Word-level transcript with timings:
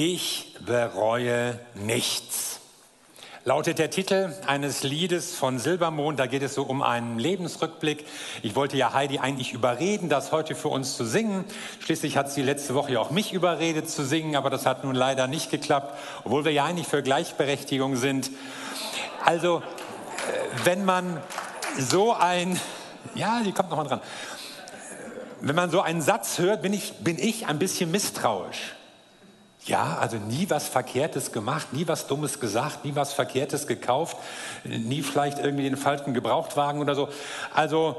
Ich 0.00 0.54
bereue 0.64 1.58
nichts. 1.74 2.60
Lautet 3.44 3.80
der 3.80 3.90
Titel 3.90 4.32
eines 4.46 4.84
Liedes 4.84 5.34
von 5.34 5.58
Silbermond. 5.58 6.20
Da 6.20 6.26
geht 6.26 6.44
es 6.44 6.54
so 6.54 6.62
um 6.62 6.82
einen 6.82 7.18
Lebensrückblick. 7.18 8.06
Ich 8.42 8.54
wollte 8.54 8.76
ja 8.76 8.92
Heidi 8.92 9.18
eigentlich 9.18 9.52
überreden, 9.52 10.08
das 10.08 10.30
heute 10.30 10.54
für 10.54 10.68
uns 10.68 10.96
zu 10.96 11.04
singen. 11.04 11.44
Schließlich 11.80 12.16
hat 12.16 12.30
sie 12.30 12.42
letzte 12.42 12.76
Woche 12.76 12.92
ja 12.92 13.00
auch 13.00 13.10
mich 13.10 13.32
überredet 13.32 13.90
zu 13.90 14.04
singen, 14.04 14.36
aber 14.36 14.50
das 14.50 14.66
hat 14.66 14.84
nun 14.84 14.94
leider 14.94 15.26
nicht 15.26 15.50
geklappt, 15.50 15.98
obwohl 16.22 16.44
wir 16.44 16.52
ja 16.52 16.64
eigentlich 16.64 16.86
für 16.86 17.02
Gleichberechtigung 17.02 17.96
sind. 17.96 18.30
Also, 19.24 19.56
äh, 19.56 19.62
wenn 20.62 20.84
man 20.84 21.20
so 21.76 22.12
ein, 22.14 22.60
ja, 23.16 23.40
die 23.44 23.50
kommt 23.50 23.70
noch 23.70 23.78
mal 23.78 23.88
dran. 23.88 24.00
Wenn 25.40 25.56
man 25.56 25.72
so 25.72 25.80
einen 25.80 26.02
Satz 26.02 26.38
hört, 26.38 26.62
bin 26.62 26.72
ich, 26.72 26.92
bin 27.00 27.18
ich 27.18 27.48
ein 27.48 27.58
bisschen 27.58 27.90
misstrauisch. 27.90 28.77
Ja, 29.68 29.98
also 30.00 30.16
nie 30.16 30.48
was 30.48 30.66
Verkehrtes 30.66 31.30
gemacht, 31.30 31.74
nie 31.74 31.86
was 31.86 32.06
Dummes 32.06 32.40
gesagt, 32.40 32.86
nie 32.86 32.96
was 32.96 33.12
Verkehrtes 33.12 33.66
gekauft, 33.66 34.16
nie 34.64 35.02
vielleicht 35.02 35.38
irgendwie 35.38 35.64
den 35.64 35.76
falschen 35.76 36.14
Gebrauchtwagen 36.14 36.80
oder 36.80 36.94
so. 36.94 37.10
Also 37.54 37.96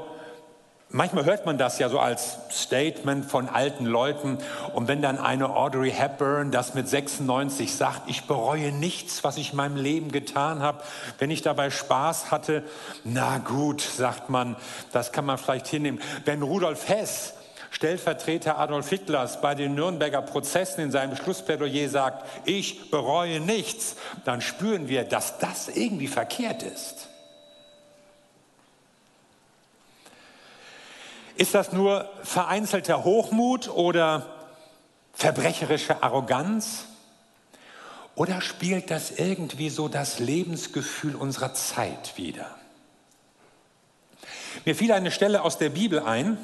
manchmal 0.88 1.26
hört 1.26 1.46
man 1.46 1.58
das 1.58 1.78
ja 1.78 1.88
so 1.88 2.00
als 2.00 2.38
Statement 2.50 3.24
von 3.24 3.48
alten 3.48 3.86
Leuten. 3.86 4.38
Und 4.74 4.88
wenn 4.88 5.00
dann 5.00 5.16
eine 5.16 5.50
Audrey 5.50 5.92
Hepburn 5.92 6.50
das 6.50 6.74
mit 6.74 6.88
96 6.88 7.72
sagt, 7.72 8.10
ich 8.10 8.26
bereue 8.26 8.72
nichts, 8.72 9.22
was 9.22 9.36
ich 9.36 9.52
in 9.52 9.56
meinem 9.56 9.76
Leben 9.76 10.10
getan 10.10 10.62
habe, 10.62 10.82
wenn 11.20 11.30
ich 11.30 11.42
dabei 11.42 11.70
Spaß 11.70 12.32
hatte, 12.32 12.64
na 13.04 13.38
gut, 13.38 13.80
sagt 13.80 14.28
man, 14.28 14.56
das 14.90 15.12
kann 15.12 15.24
man 15.24 15.38
vielleicht 15.38 15.68
hinnehmen. 15.68 16.00
Wenn 16.24 16.42
Rudolf 16.42 16.88
Hess 16.88 17.34
Stellvertreter 17.70 18.58
Adolf 18.58 18.88
Hitlers 18.88 19.40
bei 19.40 19.54
den 19.54 19.74
Nürnberger 19.74 20.22
Prozessen 20.22 20.82
in 20.82 20.90
seinem 20.90 21.16
Schlussplädoyer 21.16 21.88
sagt, 21.88 22.26
ich 22.44 22.90
bereue 22.90 23.40
nichts, 23.40 23.96
dann 24.24 24.40
spüren 24.40 24.88
wir, 24.88 25.04
dass 25.04 25.38
das 25.38 25.68
irgendwie 25.68 26.08
verkehrt 26.08 26.62
ist. 26.62 27.08
Ist 31.36 31.54
das 31.54 31.72
nur 31.72 32.10
vereinzelter 32.22 33.04
Hochmut 33.04 33.68
oder 33.68 34.26
verbrecherische 35.14 36.02
Arroganz? 36.02 36.84
Oder 38.14 38.42
spielt 38.42 38.90
das 38.90 39.12
irgendwie 39.12 39.70
so 39.70 39.88
das 39.88 40.18
Lebensgefühl 40.18 41.14
unserer 41.14 41.54
Zeit 41.54 42.18
wider? 42.18 42.44
Mir 44.66 44.74
fiel 44.74 44.92
eine 44.92 45.10
Stelle 45.10 45.42
aus 45.42 45.56
der 45.56 45.70
Bibel 45.70 46.00
ein, 46.00 46.36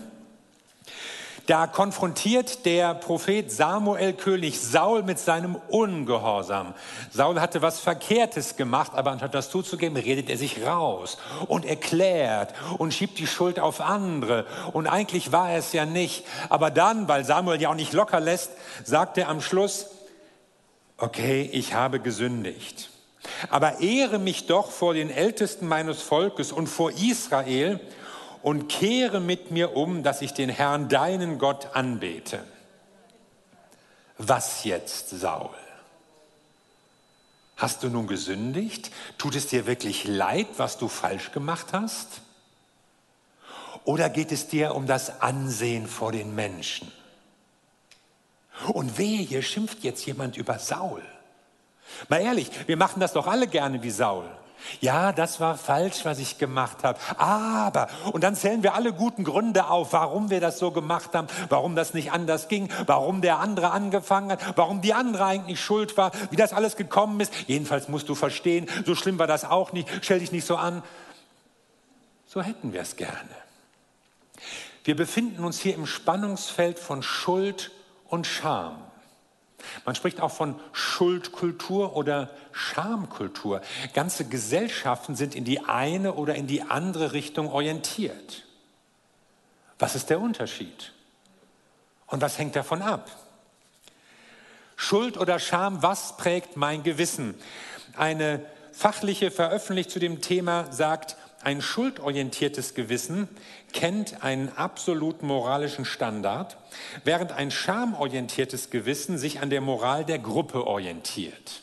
da 1.47 1.67
konfrontiert 1.67 2.67
der 2.67 2.95
Prophet 2.95 3.51
Samuel 3.51 4.13
König 4.13 4.61
Saul 4.61 5.03
mit 5.03 5.19
seinem 5.19 5.55
Ungehorsam. 5.69 6.75
Saul 7.11 7.41
hatte 7.41 7.63
was 7.63 7.81
Verkehrtes 7.81 8.57
gemacht, 8.57 8.93
aber 8.95 9.13
anstatt 9.13 9.35
das 9.35 9.51
zuzugeben, 9.51 9.97
redet 9.97 10.29
er 10.29 10.39
sich 10.39 10.67
raus 10.67 11.19
und 11.47 11.65
erklärt 11.65 12.53
und 12.79 12.93
schiebt 12.93 13.19
die 13.19 13.27
Schuld 13.27 13.61
auf 13.61 13.81
andere. 13.81 14.45
Und 14.73 14.87
eigentlich 14.87 15.33
war 15.33 15.51
er 15.51 15.59
es 15.59 15.73
ja 15.73 15.87
nicht. 15.87 16.25
Aber 16.49 16.71
dann, 16.71 17.09
weil 17.09 17.25
Samuel 17.25 17.61
ja 17.61 17.71
auch 17.71 17.75
nicht 17.75 17.93
locker 17.93 18.21
lässt, 18.21 18.51
sagt 18.85 19.17
er 19.17 19.29
am 19.29 19.41
Schluss, 19.41 19.87
okay, 20.99 21.49
ich 21.53 21.75
habe 21.75 22.01
gesündigt. 22.01 22.91
Aber 23.51 23.81
ehre 23.81 24.19
mich 24.19 24.47
doch 24.47 24.71
vor 24.71 24.95
den 24.95 25.11
Ältesten 25.11 25.67
meines 25.69 26.03
Volkes 26.03 26.53
und 26.53 26.69
vor 26.69 26.93
Israel 26.93 27.81
und 28.47 28.69
kehre 28.69 29.19
mit 29.19 29.51
mir 29.51 29.77
um, 29.77 30.05
dass 30.05 30.23
ich 30.23 30.33
den 30.33 30.49
Herrn, 30.49 30.89
deinen 30.89 31.41
Gott, 31.41 31.71
anbete. 31.75 32.45
Was 34.19 34.63
jetzt, 34.63 35.11
Saul? 35.11 35.51
Hast 37.57 37.83
du 37.83 37.89
nun 37.89 38.07
gesündigt? 38.07 38.93
Tut 39.19 39.35
es 39.35 39.49
dir 39.49 39.67
wirklich 39.67 40.05
leid, 40.05 40.47
was 40.59 40.79
du 40.79 40.87
falsch 40.87 41.33
gemacht 41.33 41.73
hast? 41.73 42.21
Oder 43.83 44.11
geht 44.11 44.31
es 44.31 44.47
dir 44.47 44.77
um 44.77 44.87
das 44.87 45.23
Ansehen 45.23 45.89
vor 45.89 46.12
den 46.12 46.33
Menschen? 46.37 46.93
Und 48.69 48.97
wehe, 48.97 49.23
hier 49.23 49.43
schimpft 49.43 49.83
jetzt 49.83 50.06
jemand 50.06 50.37
über 50.37 50.61
Saul. 50.61 51.03
Mal 52.09 52.21
ehrlich, 52.21 52.49
wir 52.69 52.77
machen 52.77 53.01
das 53.01 53.12
doch 53.12 53.27
alle 53.27 53.49
gerne 53.49 53.83
wie 53.83 53.91
Saul. 53.91 54.31
Ja, 54.81 55.12
das 55.12 55.41
war 55.41 55.56
falsch, 55.56 56.04
was 56.04 56.19
ich 56.19 56.38
gemacht 56.38 56.84
habe. 56.84 56.99
Aber, 57.19 57.88
und 58.12 58.25
dann 58.25 58.34
zählen 58.34 58.62
wir 58.62 58.75
alle 58.75 58.93
guten 58.93 59.25
Gründe 59.25 59.69
auf, 59.69 59.93
warum 59.93 60.31
wir 60.31 60.41
das 60.41 60.59
so 60.59 60.71
gemacht 60.71 61.15
haben, 61.15 61.28
warum 61.49 61.77
das 61.77 61.94
nicht 61.94 62.12
anders 62.12 62.49
ging, 62.49 62.69
warum 62.87 63.21
der 63.21 63.38
andere 63.38 63.71
angefangen 63.71 64.32
hat, 64.32 64.56
warum 64.56 64.81
die 64.81 64.94
andere 64.94 65.25
eigentlich 65.25 65.60
schuld 65.60 65.97
war, 65.97 66.12
wie 66.31 66.37
das 66.37 66.53
alles 66.53 66.76
gekommen 66.76 67.21
ist. 67.21 67.32
Jedenfalls 67.47 67.88
musst 67.88 68.09
du 68.09 68.15
verstehen, 68.15 68.69
so 68.84 68.94
schlimm 68.94 69.19
war 69.19 69.26
das 69.26 69.44
auch 69.44 69.72
nicht, 69.72 69.88
stell 70.03 70.21
dich 70.21 70.32
nicht 70.32 70.47
so 70.47 70.56
an. 70.56 70.82
So 72.26 72.43
hätten 72.43 72.72
wir 72.72 72.82
es 72.82 72.97
gerne. 72.97 73.31
Wir 74.84 74.94
befinden 74.94 75.44
uns 75.44 75.59
hier 75.59 75.75
im 75.75 75.87
Spannungsfeld 75.87 76.78
von 76.78 77.03
Schuld 77.03 77.72
und 78.09 78.26
Scham. 78.26 78.86
Man 79.84 79.94
spricht 79.94 80.21
auch 80.21 80.31
von 80.31 80.59
Schuldkultur 80.72 81.97
oder 81.97 82.31
Schamkultur. 82.53 83.60
Ganze 83.94 84.27
Gesellschaften 84.27 85.16
sind 85.16 85.34
in 85.34 85.44
die 85.44 85.60
eine 85.60 86.15
oder 86.15 86.34
in 86.34 86.47
die 86.47 86.62
andere 86.62 87.12
Richtung 87.12 87.50
orientiert. 87.50 88.44
Was 89.78 89.94
ist 89.94 90.10
der 90.10 90.21
Unterschied? 90.21 90.93
Und 92.06 92.22
was 92.22 92.38
hängt 92.38 92.56
davon 92.56 92.82
ab? 92.82 93.10
Schuld 94.76 95.16
oder 95.16 95.38
Scham, 95.38 95.82
was 95.82 96.16
prägt 96.16 96.56
mein 96.56 96.82
Gewissen? 96.82 97.34
Eine 97.97 98.44
fachliche 98.72 99.31
veröffentlicht 99.31 99.91
zu 99.91 99.99
dem 99.99 100.21
Thema 100.21 100.71
sagt, 100.71 101.16
ein 101.43 101.63
schuldorientiertes 101.63 102.75
Gewissen 102.75 103.29
kennt 103.73 104.25
einen 104.25 104.49
absoluten 104.57 105.27
moralischen 105.27 105.85
Standard, 105.85 106.57
während 107.05 107.33
ein 107.33 107.51
schamorientiertes 107.51 108.71
Gewissen 108.71 109.19
sich 109.19 109.41
an 109.41 109.51
der 109.51 109.61
Moral 109.61 110.05
der 110.05 110.19
Gruppe 110.19 110.67
orientiert. 110.67 111.63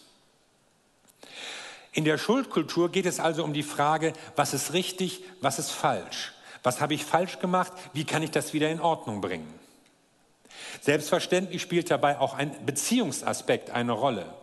In 1.91 2.05
der 2.05 2.17
Schuldkultur 2.17 2.91
geht 2.91 3.05
es 3.05 3.19
also 3.19 3.43
um 3.43 3.53
die 3.53 3.63
Frage, 3.63 4.13
was 4.35 4.53
ist 4.53 4.73
richtig, 4.73 5.23
was 5.41 5.59
ist 5.59 5.71
falsch? 5.71 6.33
Was 6.63 6.81
habe 6.81 6.93
ich 6.93 7.05
falsch 7.05 7.39
gemacht? 7.39 7.73
Wie 7.93 8.05
kann 8.05 8.23
ich 8.23 8.31
das 8.31 8.53
wieder 8.53 8.69
in 8.69 8.79
Ordnung 8.79 9.21
bringen? 9.21 9.53
Selbstverständlich 10.81 11.61
spielt 11.61 11.91
dabei 11.91 12.19
auch 12.19 12.33
ein 12.33 12.65
Beziehungsaspekt 12.65 13.69
eine 13.69 13.91
Rolle. 13.91 14.33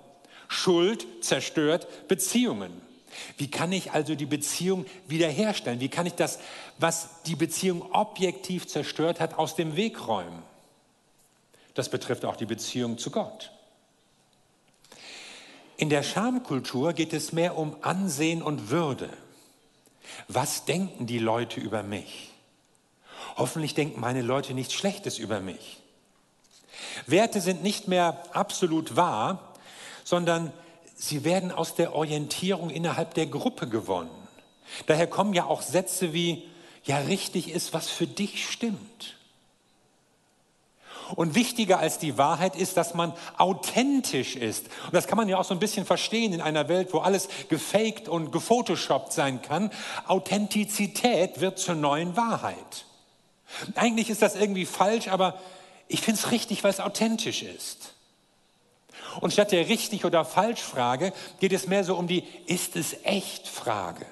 Schuld 0.48 1.06
zerstört 1.24 2.08
Beziehungen. 2.08 2.89
Wie 3.36 3.50
kann 3.50 3.72
ich 3.72 3.92
also 3.92 4.14
die 4.14 4.26
Beziehung 4.26 4.86
wiederherstellen? 5.08 5.80
Wie 5.80 5.88
kann 5.88 6.06
ich 6.06 6.14
das, 6.14 6.38
was 6.78 7.08
die 7.26 7.36
Beziehung 7.36 7.90
objektiv 7.92 8.66
zerstört 8.66 9.20
hat, 9.20 9.38
aus 9.38 9.56
dem 9.56 9.76
Weg 9.76 10.06
räumen? 10.06 10.42
Das 11.74 11.88
betrifft 11.88 12.24
auch 12.24 12.36
die 12.36 12.46
Beziehung 12.46 12.98
zu 12.98 13.10
Gott. 13.10 13.52
In 15.76 15.88
der 15.88 16.02
Schamkultur 16.02 16.92
geht 16.92 17.12
es 17.12 17.32
mehr 17.32 17.56
um 17.56 17.76
Ansehen 17.80 18.42
und 18.42 18.70
Würde. 18.70 19.08
Was 20.28 20.64
denken 20.64 21.06
die 21.06 21.18
Leute 21.18 21.60
über 21.60 21.82
mich? 21.82 22.30
Hoffentlich 23.36 23.74
denken 23.74 24.00
meine 24.00 24.22
Leute 24.22 24.52
nichts 24.52 24.74
Schlechtes 24.74 25.18
über 25.18 25.40
mich. 25.40 25.80
Werte 27.06 27.40
sind 27.40 27.62
nicht 27.62 27.88
mehr 27.88 28.22
absolut 28.32 28.96
wahr, 28.96 29.54
sondern 30.04 30.52
sie 31.00 31.24
werden 31.24 31.50
aus 31.50 31.74
der 31.74 31.94
Orientierung 31.94 32.70
innerhalb 32.70 33.14
der 33.14 33.26
Gruppe 33.26 33.66
gewonnen. 33.66 34.10
Daher 34.86 35.06
kommen 35.06 35.32
ja 35.32 35.46
auch 35.46 35.62
Sätze 35.62 36.12
wie, 36.12 36.44
ja 36.84 36.98
richtig 36.98 37.50
ist, 37.50 37.72
was 37.72 37.88
für 37.88 38.06
dich 38.06 38.48
stimmt. 38.48 39.16
Und 41.16 41.34
wichtiger 41.34 41.80
als 41.80 41.98
die 41.98 42.18
Wahrheit 42.18 42.54
ist, 42.54 42.76
dass 42.76 42.94
man 42.94 43.12
authentisch 43.36 44.36
ist. 44.36 44.66
Und 44.86 44.94
das 44.94 45.08
kann 45.08 45.16
man 45.16 45.28
ja 45.28 45.38
auch 45.38 45.44
so 45.44 45.54
ein 45.54 45.58
bisschen 45.58 45.84
verstehen 45.84 46.32
in 46.32 46.40
einer 46.40 46.68
Welt, 46.68 46.92
wo 46.92 46.98
alles 46.98 47.28
gefaked 47.48 48.08
und 48.08 48.30
gefotoshoppt 48.30 49.12
sein 49.12 49.42
kann. 49.42 49.70
Authentizität 50.06 51.40
wird 51.40 51.58
zur 51.58 51.74
neuen 51.74 52.16
Wahrheit. 52.16 52.84
Eigentlich 53.74 54.08
ist 54.08 54.22
das 54.22 54.36
irgendwie 54.36 54.66
falsch, 54.66 55.08
aber 55.08 55.40
ich 55.88 56.02
finde 56.02 56.20
es 56.20 56.30
richtig, 56.30 56.62
weil 56.62 56.70
es 56.70 56.78
authentisch 56.78 57.42
ist. 57.42 57.94
Und 59.20 59.32
statt 59.32 59.52
der 59.52 59.68
richtig 59.68 60.04
oder 60.04 60.24
falsch 60.24 60.60
Frage 60.60 61.12
geht 61.40 61.52
es 61.52 61.66
mehr 61.66 61.84
so 61.84 61.96
um 61.96 62.06
die 62.06 62.24
ist 62.46 62.76
es 62.76 62.96
echt 63.04 63.48
Frage. 63.48 64.06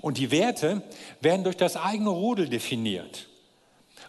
Und 0.00 0.18
die 0.18 0.30
Werte 0.30 0.82
werden 1.20 1.44
durch 1.44 1.56
das 1.56 1.76
eigene 1.76 2.10
Rudel 2.10 2.48
definiert, 2.48 3.28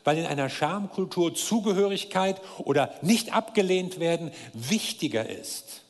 weil 0.04 0.18
in 0.18 0.26
einer 0.26 0.50
Schamkultur 0.50 1.34
Zugehörigkeit 1.34 2.42
oder 2.60 2.94
nicht 3.02 3.34
abgelehnt 3.34 4.00
werden 4.00 4.32
wichtiger 4.54 5.28
ist, 5.28 5.84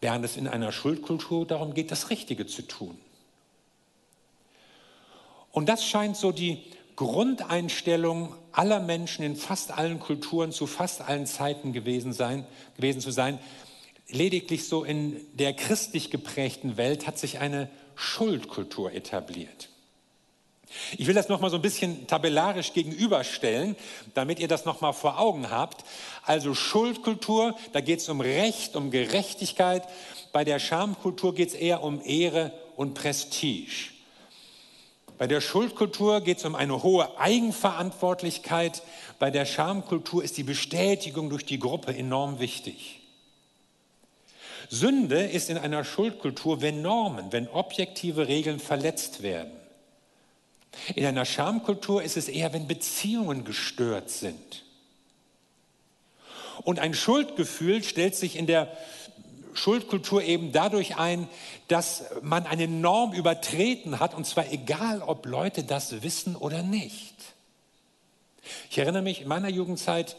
während 0.00 0.24
es 0.24 0.36
in 0.36 0.48
einer 0.48 0.72
Schuldkultur 0.72 1.46
darum 1.46 1.74
geht, 1.74 1.90
das 1.90 2.10
Richtige 2.10 2.46
zu 2.46 2.62
tun. 2.62 2.98
Und 5.52 5.68
das 5.68 5.86
scheint 5.86 6.16
so 6.16 6.32
die 6.32 6.62
Grundeinstellung 6.96 8.34
aller 8.56 8.80
Menschen 8.80 9.24
in 9.24 9.36
fast 9.36 9.70
allen 9.70 10.00
Kulturen 10.00 10.50
zu 10.50 10.66
fast 10.66 11.02
allen 11.02 11.26
Zeiten 11.26 11.72
gewesen, 11.72 12.12
sein, 12.12 12.46
gewesen 12.76 13.00
zu 13.00 13.10
sein. 13.10 13.38
Lediglich 14.08 14.66
so 14.68 14.84
in 14.84 15.20
der 15.34 15.52
christlich 15.52 16.10
geprägten 16.10 16.76
Welt 16.76 17.06
hat 17.06 17.18
sich 17.18 17.38
eine 17.38 17.68
Schuldkultur 17.96 18.92
etabliert. 18.92 19.68
Ich 20.96 21.06
will 21.06 21.14
das 21.14 21.28
nochmal 21.28 21.50
so 21.50 21.56
ein 21.56 21.62
bisschen 21.62 22.06
tabellarisch 22.06 22.72
gegenüberstellen, 22.72 23.76
damit 24.14 24.40
ihr 24.40 24.48
das 24.48 24.64
nochmal 24.64 24.92
vor 24.92 25.18
Augen 25.18 25.50
habt. 25.50 25.84
Also 26.24 26.54
Schuldkultur, 26.54 27.56
da 27.72 27.80
geht 27.80 28.00
es 28.00 28.08
um 28.08 28.20
Recht, 28.20 28.74
um 28.74 28.90
Gerechtigkeit. 28.90 29.84
Bei 30.32 30.44
der 30.44 30.58
Schamkultur 30.58 31.34
geht 31.34 31.48
es 31.48 31.54
eher 31.54 31.82
um 31.82 32.00
Ehre 32.04 32.52
und 32.76 32.94
Prestige. 32.94 33.95
Bei 35.18 35.26
der 35.26 35.40
Schuldkultur 35.40 36.20
geht 36.20 36.38
es 36.38 36.44
um 36.44 36.54
eine 36.54 36.82
hohe 36.82 37.18
Eigenverantwortlichkeit. 37.18 38.82
Bei 39.18 39.30
der 39.30 39.46
Schamkultur 39.46 40.22
ist 40.22 40.36
die 40.36 40.42
Bestätigung 40.42 41.30
durch 41.30 41.46
die 41.46 41.58
Gruppe 41.58 41.96
enorm 41.96 42.38
wichtig. 42.38 43.00
Sünde 44.68 45.24
ist 45.24 45.48
in 45.48 45.58
einer 45.58 45.84
Schuldkultur, 45.84 46.60
wenn 46.60 46.82
Normen, 46.82 47.32
wenn 47.32 47.48
objektive 47.48 48.28
Regeln 48.28 48.58
verletzt 48.58 49.22
werden. 49.22 49.52
In 50.94 51.06
einer 51.06 51.24
Schamkultur 51.24 52.02
ist 52.02 52.16
es 52.16 52.28
eher, 52.28 52.52
wenn 52.52 52.66
Beziehungen 52.66 53.44
gestört 53.44 54.10
sind. 54.10 54.64
Und 56.62 56.78
ein 56.78 56.94
Schuldgefühl 56.94 57.82
stellt 57.82 58.16
sich 58.16 58.36
in 58.36 58.46
der 58.46 58.76
Schuldkultur 59.56 60.22
eben 60.22 60.52
dadurch 60.52 60.96
ein, 60.96 61.28
dass 61.68 62.04
man 62.22 62.46
eine 62.46 62.68
Norm 62.68 63.12
übertreten 63.12 64.00
hat, 64.00 64.14
und 64.14 64.26
zwar 64.26 64.52
egal, 64.52 65.02
ob 65.02 65.26
Leute 65.26 65.64
das 65.64 66.02
wissen 66.02 66.36
oder 66.36 66.62
nicht. 66.62 67.14
Ich 68.70 68.78
erinnere 68.78 69.02
mich, 69.02 69.22
in 69.22 69.28
meiner 69.28 69.48
Jugendzeit, 69.48 70.16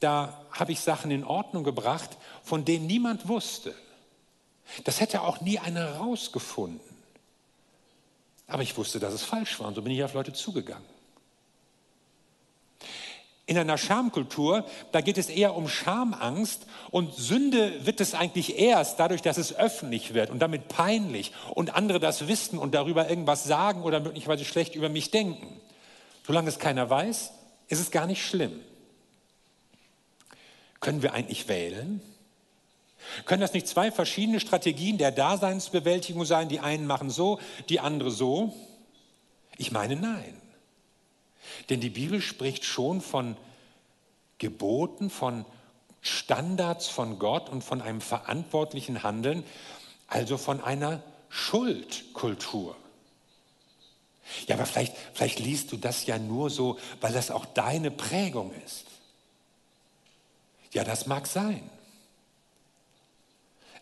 da 0.00 0.40
habe 0.50 0.72
ich 0.72 0.80
Sachen 0.80 1.10
in 1.10 1.24
Ordnung 1.24 1.64
gebracht, 1.64 2.10
von 2.42 2.64
denen 2.64 2.86
niemand 2.86 3.28
wusste. 3.28 3.74
Das 4.84 5.00
hätte 5.00 5.22
auch 5.22 5.40
nie 5.40 5.58
einer 5.58 5.96
rausgefunden. 5.96 6.80
Aber 8.46 8.62
ich 8.62 8.76
wusste, 8.76 8.98
dass 8.98 9.12
es 9.12 9.22
falsch 9.22 9.60
war 9.60 9.68
und 9.68 9.74
so 9.74 9.82
bin 9.82 9.92
ich 9.92 10.02
auf 10.02 10.14
Leute 10.14 10.32
zugegangen. 10.32 10.97
In 13.48 13.56
einer 13.56 13.78
Schamkultur, 13.78 14.66
da 14.92 15.00
geht 15.00 15.16
es 15.16 15.30
eher 15.30 15.56
um 15.56 15.70
Schamangst 15.70 16.66
und 16.90 17.14
Sünde 17.14 17.86
wird 17.86 17.98
es 17.98 18.12
eigentlich 18.12 18.58
erst 18.58 19.00
dadurch, 19.00 19.22
dass 19.22 19.38
es 19.38 19.56
öffentlich 19.56 20.12
wird 20.12 20.28
und 20.28 20.40
damit 20.40 20.68
peinlich 20.68 21.32
und 21.54 21.74
andere 21.74 21.98
das 21.98 22.28
wissen 22.28 22.58
und 22.58 22.74
darüber 22.74 23.08
irgendwas 23.08 23.44
sagen 23.44 23.84
oder 23.84 24.00
möglicherweise 24.00 24.44
schlecht 24.44 24.74
über 24.74 24.90
mich 24.90 25.10
denken. 25.10 25.58
Solange 26.26 26.50
es 26.50 26.58
keiner 26.58 26.90
weiß, 26.90 27.32
ist 27.68 27.80
es 27.80 27.90
gar 27.90 28.06
nicht 28.06 28.22
schlimm. 28.22 28.60
Können 30.80 31.00
wir 31.00 31.14
eigentlich 31.14 31.48
wählen? 31.48 32.02
Können 33.24 33.40
das 33.40 33.54
nicht 33.54 33.66
zwei 33.66 33.90
verschiedene 33.90 34.40
Strategien 34.40 34.98
der 34.98 35.10
Daseinsbewältigung 35.10 36.26
sein? 36.26 36.50
Die 36.50 36.60
einen 36.60 36.86
machen 36.86 37.08
so, 37.08 37.40
die 37.70 37.80
andere 37.80 38.10
so? 38.10 38.54
Ich 39.56 39.72
meine 39.72 39.96
nein. 39.96 40.38
Denn 41.70 41.80
die 41.80 41.90
Bibel 41.90 42.20
spricht 42.20 42.64
schon 42.64 43.00
von 43.00 43.36
Geboten, 44.38 45.10
von 45.10 45.44
Standards 46.00 46.88
von 46.88 47.18
Gott 47.18 47.48
und 47.48 47.62
von 47.62 47.82
einem 47.82 48.00
verantwortlichen 48.00 49.02
Handeln, 49.02 49.44
also 50.06 50.38
von 50.38 50.62
einer 50.62 51.02
Schuldkultur. 51.28 52.76
Ja, 54.46 54.56
aber 54.56 54.66
vielleicht, 54.66 54.94
vielleicht 55.14 55.38
liest 55.38 55.72
du 55.72 55.76
das 55.76 56.06
ja 56.06 56.18
nur 56.18 56.50
so, 56.50 56.78
weil 57.00 57.12
das 57.12 57.30
auch 57.30 57.46
deine 57.46 57.90
Prägung 57.90 58.52
ist. 58.64 58.84
Ja, 60.72 60.84
das 60.84 61.06
mag 61.06 61.26
sein. 61.26 61.68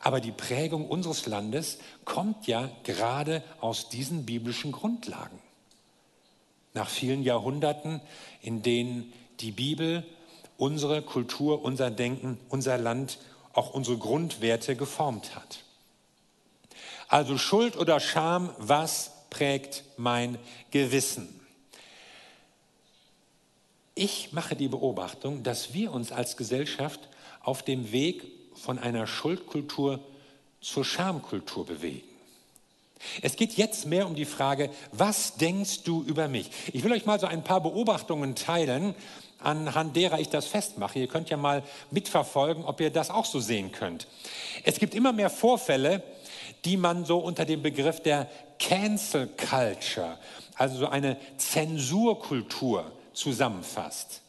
Aber 0.01 0.21
die 0.21 0.33
Prägung 0.33 0.89
unseres 0.89 1.27
Landes 1.27 1.79
kommt 2.05 2.47
ja 2.47 2.71
gerade 2.85 3.43
aus 3.61 3.89
diesen 3.89 4.25
biblischen 4.25 4.71
Grundlagen. 4.71 5.41
Nach 6.77 6.89
vielen 6.91 7.23
Jahrhunderten, 7.23 8.03
in 8.43 8.63
denen 8.63 9.13
die 9.41 9.51
Bibel 9.51 10.05
unsere 10.59 11.01
Kultur, 11.01 11.63
unser 11.65 11.91
Denken, 11.91 12.39
unser 12.51 12.77
Land, 12.77 13.19
auch 13.55 13.73
unsere 13.73 13.97
Grundwerte 13.97 14.77
geformt 14.77 15.35
hat. 15.35 15.65
Also 17.09 17.39
Schuld 17.39 17.79
oder 17.79 17.99
Scham, 17.99 18.51
was 18.59 19.13
prägt 19.31 19.85
mein 19.97 20.39
Gewissen? 20.71 21.41
Ich 23.95 24.33
mache 24.33 24.55
die 24.55 24.69
Beobachtung, 24.69 25.43
dass 25.43 25.73
wir 25.73 25.93
uns 25.93 26.13
als 26.13 26.37
Gesellschaft 26.37 27.09
auf 27.43 27.63
dem 27.63 27.91
Weg 27.91 28.23
von 28.55 28.79
einer 28.79 29.07
Schuldkultur 29.07 30.01
zur 30.61 30.85
Schamkultur 30.85 31.65
bewegen. 31.65 32.16
Es 33.23 33.37
geht 33.37 33.55
jetzt 33.55 33.87
mehr 33.87 34.07
um 34.07 34.15
die 34.15 34.25
Frage, 34.25 34.71
was 34.93 35.37
denkst 35.37 35.83
du 35.85 36.03
über 36.03 36.29
mich? 36.29 36.51
Ich 36.73 36.83
will 36.83 36.93
euch 36.93 37.07
mal 37.07 37.21
so 37.21 37.27
ein 37.27 37.45
paar 37.45 37.61
Beobachtungen 37.61 38.35
teilen, 38.35 38.95
anhand 39.39 39.97
derer 39.97 40.19
ich 40.19 40.29
das 40.29 40.47
festmache. 40.47 40.99
Ihr 40.99 41.09
könnt 41.09 41.31
ja 41.31 41.37
mal 41.37 41.63
mitverfolgen, 41.91 42.65
ob 42.65 42.81
ihr 42.81 42.91
das 42.91 43.11
auch 43.11 43.25
so 43.25 43.41
sehen 43.41 43.73
könnt. 43.73 44.07
Es 44.65 44.79
gibt 44.79 44.95
immer 44.95 45.13
mehr 45.13 45.31
Vorfälle, 45.31 46.03
die 46.65 46.77
man 46.77 47.05
so 47.05 47.19
unter 47.19 47.45
dem 47.45 47.63
Begriff 47.63 48.01
der 48.01 48.29
Cancel 48.59 49.29
Culture, 49.29 50.19
also 50.55 50.79
so 50.79 50.89
eine 50.89 51.17
Zensurkultur 51.37 52.91
zusammenfasst. 53.13 54.23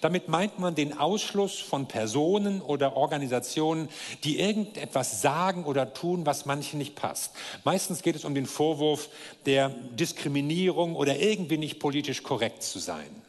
Damit 0.00 0.28
meint 0.28 0.58
man 0.58 0.74
den 0.74 0.96
Ausschluss 0.96 1.58
von 1.58 1.86
Personen 1.86 2.60
oder 2.60 2.96
Organisationen, 2.96 3.88
die 4.24 4.38
irgendetwas 4.38 5.22
sagen 5.22 5.64
oder 5.64 5.92
tun, 5.94 6.26
was 6.26 6.46
manchen 6.46 6.78
nicht 6.78 6.94
passt. 6.94 7.32
Meistens 7.64 8.02
geht 8.02 8.16
es 8.16 8.24
um 8.24 8.34
den 8.34 8.46
Vorwurf 8.46 9.08
der 9.46 9.70
Diskriminierung 9.70 10.96
oder 10.96 11.18
irgendwie 11.18 11.58
nicht 11.58 11.78
politisch 11.78 12.22
korrekt 12.22 12.62
zu 12.62 12.78
sein. 12.78 13.27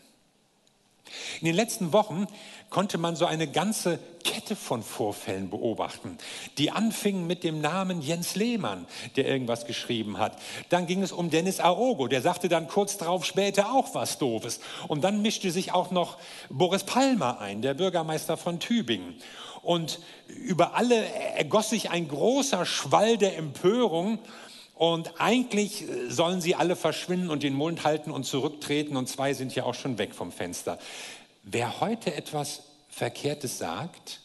In 1.42 1.46
den 1.46 1.56
letzten 1.56 1.94
Wochen 1.94 2.28
konnte 2.70 2.98
man 2.98 3.16
so 3.16 3.26
eine 3.26 3.48
ganze 3.48 4.00
Kette 4.24 4.56
von 4.56 4.84
Vorfällen 4.84 5.50
beobachten, 5.50 6.18
die 6.58 6.72
anfingen 6.72 7.26
mit 7.26 7.44
dem 7.44 7.62
Namen 7.62 8.02
Jens 8.02 8.36
Lehmann, 8.36 8.86
der 9.16 9.28
irgendwas 9.28 9.66
geschrieben 9.66 10.18
hat. 10.20 10.38
Dann 10.70 10.86
ging 10.86 11.02
es 11.02 11.12
um 11.12 11.30
Dennis 11.30 11.60
Aogo, 11.60 12.08
der 12.08 12.22
sagte 12.22 12.50
dann 12.50 12.68
kurz 12.68 12.98
darauf 12.98 13.26
später 13.26 13.72
auch 13.74 13.96
was 13.96 14.18
Doofes. 14.18 14.60
Und 14.88 15.04
dann 15.04 15.22
mischte 15.22 15.52
sich 15.52 15.72
auch 15.72 15.92
noch 15.92 16.18
Boris 16.50 16.84
Palmer 16.84 17.40
ein, 17.40 17.62
der 17.62 17.74
Bürgermeister 17.74 18.38
von 18.38 18.60
Tübingen. 18.60 19.16
Und 19.62 20.00
über 20.28 20.76
alle 20.76 21.06
ergoss 21.36 21.70
sich 21.70 21.90
ein 21.90 22.08
großer 22.08 22.66
Schwall 22.66 23.18
der 23.18 23.38
Empörung. 23.38 24.20
Und 24.80 25.20
eigentlich 25.20 25.84
sollen 26.08 26.40
sie 26.40 26.56
alle 26.56 26.78
verschwinden 26.78 27.32
und 27.32 27.44
den 27.44 27.54
Mund 27.54 27.84
halten 27.84 28.12
und 28.12 28.24
zurücktreten. 28.24 28.96
Und 28.96 29.10
zwei 29.10 29.34
sind 29.34 29.54
ja 29.54 29.66
auch 29.66 29.74
schon 29.74 29.98
weg 29.98 30.16
vom 30.16 30.32
Fenster. 30.32 30.80
Wer 31.44 31.82
heute 31.82 32.16
etwas 32.16 32.64
Verkehrtes 32.88 33.58
sagt, 33.58 34.22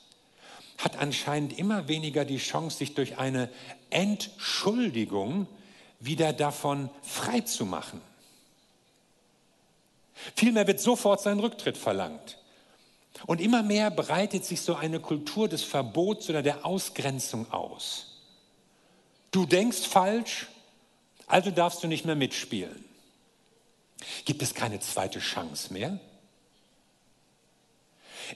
hat 0.79 0.97
anscheinend 0.97 1.59
immer 1.59 1.89
weniger 1.89 2.25
die 2.25 2.37
Chance, 2.37 2.77
sich 2.79 2.95
durch 2.95 3.19
eine 3.19 3.51
Entschuldigung 3.91 5.49
wieder 5.99 6.33
davon 6.33 6.89
frei 7.03 7.41
zu 7.41 7.67
machen. 7.67 8.01
Vielmehr 10.37 10.69
wird 10.69 10.79
sofort 10.79 11.21
sein 11.21 11.41
Rücktritt 11.41 11.77
verlangt. 11.77 12.39
Und 13.27 13.41
immer 13.41 13.65
mehr 13.65 13.91
breitet 13.91 14.45
sich 14.45 14.61
so 14.61 14.77
eine 14.77 15.01
Kultur 15.01 15.49
des 15.49 15.65
Verbots 15.65 16.31
oder 16.31 16.43
der 16.43 16.65
Ausgrenzung 16.65 17.51
aus. 17.51 18.14
Du 19.45 19.51
denkst 19.51 19.87
falsch, 19.87 20.47
also 21.27 21.51
darfst 21.51 21.83
du 21.83 21.87
nicht 21.87 22.07
mehr 22.07 22.15
mitspielen. 22.15 22.83
Gibt 24.25 24.41
es 24.41 24.55
keine 24.55 24.81
zweite 24.81 25.19
Chance 25.19 25.71
mehr? 25.71 26.01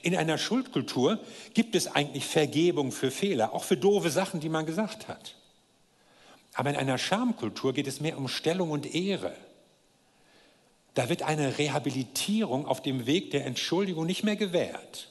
In 0.03 0.15
einer 0.15 0.37
Schuldkultur 0.37 1.17
gibt 1.55 1.73
es 1.73 1.87
eigentlich 1.87 2.27
Vergebung 2.27 2.91
für 2.91 3.09
Fehler, 3.09 3.53
auch 3.53 3.63
für 3.63 3.75
doofe 3.75 4.11
Sachen, 4.11 4.39
die 4.39 4.49
man 4.49 4.67
gesagt 4.67 5.07
hat. 5.07 5.33
Aber 6.53 6.69
in 6.69 6.75
einer 6.75 6.99
Schamkultur 6.99 7.73
geht 7.73 7.87
es 7.87 8.01
mehr 8.01 8.15
um 8.15 8.27
Stellung 8.27 8.69
und 8.69 8.93
Ehre. 8.93 9.33
Da 10.93 11.09
wird 11.09 11.23
eine 11.23 11.57
Rehabilitierung 11.57 12.67
auf 12.67 12.83
dem 12.83 13.07
Weg 13.07 13.31
der 13.31 13.47
Entschuldigung 13.47 14.05
nicht 14.05 14.23
mehr 14.23 14.35
gewährt. 14.35 15.09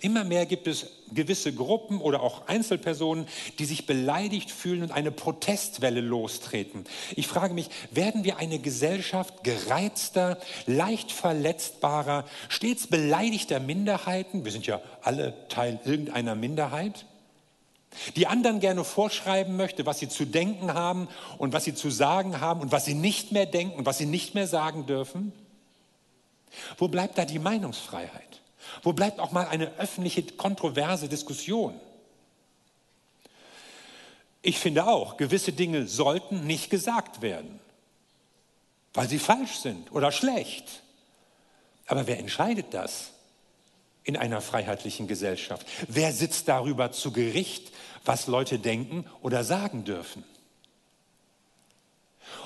Immer 0.00 0.24
mehr 0.24 0.46
gibt 0.46 0.66
es 0.66 0.86
gewisse 1.12 1.52
Gruppen 1.52 2.00
oder 2.00 2.22
auch 2.22 2.48
Einzelpersonen, 2.48 3.26
die 3.58 3.64
sich 3.64 3.86
beleidigt 3.86 4.50
fühlen 4.50 4.82
und 4.82 4.92
eine 4.92 5.10
Protestwelle 5.10 6.00
lostreten. 6.00 6.84
Ich 7.14 7.26
frage 7.26 7.54
mich, 7.54 7.68
werden 7.90 8.24
wir 8.24 8.38
eine 8.38 8.58
Gesellschaft 8.58 9.44
gereizter, 9.44 10.38
leicht 10.66 11.12
verletzbarer, 11.12 12.24
stets 12.48 12.86
beleidigter 12.86 13.60
Minderheiten? 13.60 14.44
Wir 14.44 14.52
sind 14.52 14.66
ja 14.66 14.80
alle 15.02 15.34
Teil 15.48 15.78
irgendeiner 15.84 16.34
Minderheit. 16.34 17.06
die 18.16 18.26
anderen 18.26 18.60
gerne 18.60 18.84
vorschreiben 18.84 19.56
möchte, 19.56 19.86
was 19.86 19.98
sie 19.98 20.08
zu 20.08 20.26
denken 20.26 20.74
haben 20.74 21.08
und 21.38 21.52
was 21.52 21.64
sie 21.64 21.74
zu 21.74 21.90
sagen 21.90 22.40
haben 22.40 22.60
und 22.60 22.72
was 22.72 22.84
sie 22.84 22.94
nicht 22.94 23.32
mehr 23.32 23.46
denken 23.46 23.78
und 23.78 23.86
was 23.86 23.98
sie 23.98 24.06
nicht 24.06 24.34
mehr 24.34 24.46
sagen 24.46 24.86
dürfen? 24.86 25.32
Wo 26.78 26.88
bleibt 26.88 27.18
da 27.18 27.24
die 27.24 27.38
Meinungsfreiheit? 27.38 28.42
Wo 28.82 28.92
bleibt 28.92 29.20
auch 29.20 29.32
mal 29.32 29.46
eine 29.46 29.72
öffentliche, 29.78 30.22
kontroverse 30.22 31.08
Diskussion? 31.08 31.78
Ich 34.42 34.58
finde 34.58 34.86
auch, 34.86 35.16
gewisse 35.16 35.52
Dinge 35.52 35.86
sollten 35.86 36.46
nicht 36.46 36.70
gesagt 36.70 37.20
werden, 37.20 37.58
weil 38.94 39.08
sie 39.08 39.18
falsch 39.18 39.56
sind 39.56 39.90
oder 39.92 40.12
schlecht. 40.12 40.82
Aber 41.86 42.06
wer 42.06 42.18
entscheidet 42.18 42.72
das 42.72 43.10
in 44.04 44.16
einer 44.16 44.40
freiheitlichen 44.40 45.08
Gesellschaft? 45.08 45.66
Wer 45.88 46.12
sitzt 46.12 46.46
darüber 46.46 46.92
zu 46.92 47.12
Gericht, 47.12 47.72
was 48.04 48.28
Leute 48.28 48.60
denken 48.60 49.04
oder 49.20 49.42
sagen 49.42 49.84
dürfen? 49.84 50.22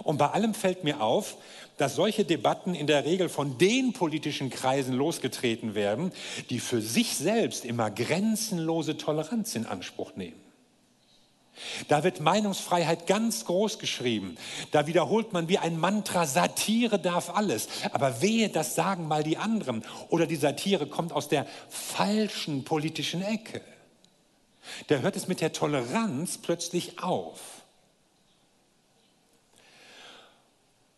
Und 0.03 0.17
bei 0.17 0.29
allem 0.29 0.55
fällt 0.55 0.85
mir 0.85 1.01
auf, 1.03 1.37
dass 1.81 1.95
solche 1.95 2.25
Debatten 2.25 2.75
in 2.75 2.87
der 2.87 3.07
Regel 3.07 3.29
von 3.29 3.57
den 3.57 3.93
politischen 3.93 4.51
Kreisen 4.51 4.95
losgetreten 4.95 5.75
werden, 5.75 6.13
die 6.51 6.61
für 6.61 6.83
sich 6.83 7.17
selbst 7.17 7.65
immer 7.65 7.91
grenzenlose 7.91 8.99
Toleranz 8.99 9.55
in 9.55 9.65
Anspruch 9.65 10.15
nehmen. 10.15 10.41
Da 11.89 12.05
wird 12.05 12.21
Meinungsfreiheit 12.21 13.07
ganz 13.07 13.45
groß 13.45 13.79
geschrieben. 13.79 14.37
Da 14.71 14.87
wiederholt 14.87 15.33
man 15.33 15.49
wie 15.49 15.59
ein 15.59 15.79
Mantra, 15.79 16.27
Satire 16.27 16.99
darf 16.99 17.31
alles. 17.35 17.69
Aber 17.93 18.23
wehe, 18.23 18.49
das 18.49 18.75
sagen 18.75 19.09
mal 19.09 19.23
die 19.23 19.37
anderen. 19.37 19.85
Oder 20.09 20.27
die 20.27 20.37
Satire 20.37 20.87
kommt 20.87 21.13
aus 21.13 21.29
der 21.29 21.47
falschen 21.69 22.65
politischen 22.65 23.23
Ecke. 23.23 23.63
Da 24.89 24.97
hört 24.97 25.17
es 25.17 25.29
mit 25.29 25.41
der 25.41 25.53
Toleranz 25.53 26.39
plötzlich 26.39 27.03
auf. 27.03 27.60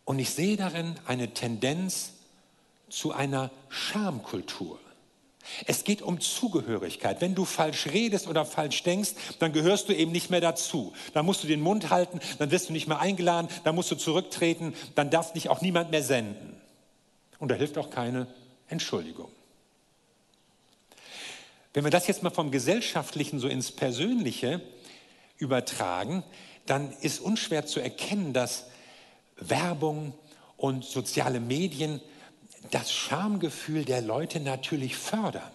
Und 0.05 0.19
ich 0.19 0.31
sehe 0.31 0.57
darin 0.57 0.95
eine 1.05 1.33
Tendenz 1.33 2.13
zu 2.89 3.11
einer 3.11 3.51
Schamkultur. 3.69 4.79
Es 5.65 5.83
geht 5.83 6.01
um 6.01 6.21
Zugehörigkeit. 6.21 7.19
Wenn 7.19 7.35
du 7.35 7.45
falsch 7.45 7.87
redest 7.87 8.27
oder 8.27 8.45
falsch 8.45 8.83
denkst, 8.83 9.11
dann 9.39 9.51
gehörst 9.51 9.89
du 9.89 9.93
eben 9.93 10.11
nicht 10.11 10.29
mehr 10.29 10.41
dazu. 10.41 10.93
Dann 11.13 11.25
musst 11.25 11.43
du 11.43 11.47
den 11.47 11.61
Mund 11.61 11.89
halten, 11.89 12.19
dann 12.39 12.51
wirst 12.51 12.69
du 12.69 12.73
nicht 12.73 12.87
mehr 12.87 12.99
eingeladen, 12.99 13.49
dann 13.63 13.75
musst 13.75 13.91
du 13.91 13.95
zurücktreten, 13.95 14.73
dann 14.95 15.09
darf 15.09 15.33
dich 15.33 15.49
auch 15.49 15.61
niemand 15.61 15.91
mehr 15.91 16.03
senden. 16.03 16.55
Und 17.39 17.49
da 17.49 17.55
hilft 17.55 17.77
auch 17.77 17.89
keine 17.89 18.27
Entschuldigung. 18.69 19.29
Wenn 21.73 21.83
wir 21.83 21.91
das 21.91 22.07
jetzt 22.07 22.23
mal 22.23 22.29
vom 22.29 22.51
Gesellschaftlichen 22.51 23.39
so 23.39 23.47
ins 23.47 23.71
Persönliche 23.71 24.61
übertragen, 25.37 26.23
dann 26.65 26.93
ist 27.01 27.19
unschwer 27.19 27.65
zu 27.65 27.79
erkennen, 27.79 28.31
dass 28.31 28.67
Werbung 29.49 30.13
und 30.57 30.85
soziale 30.85 31.39
Medien 31.39 32.01
das 32.71 32.91
Schamgefühl 32.91 33.85
der 33.85 34.01
Leute 34.01 34.39
natürlich 34.39 34.95
fördern. 34.95 35.51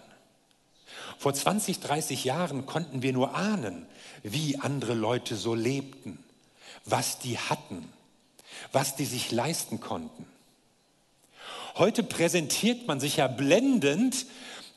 Vor 1.17 1.33
20, 1.33 1.79
30 1.79 2.23
Jahren 2.23 2.65
konnten 2.65 3.01
wir 3.01 3.13
nur 3.13 3.35
ahnen, 3.35 3.85
wie 4.23 4.57
andere 4.59 4.93
Leute 4.93 5.35
so 5.35 5.53
lebten, 5.53 6.23
was 6.85 7.19
die 7.19 7.37
hatten, 7.37 7.91
was 8.71 8.95
die 8.95 9.05
sich 9.05 9.31
leisten 9.31 9.79
konnten. 9.79 10.25
Heute 11.75 12.03
präsentiert 12.03 12.87
man 12.87 12.99
sich 12.99 13.17
ja 13.17 13.27
blendend 13.27 14.25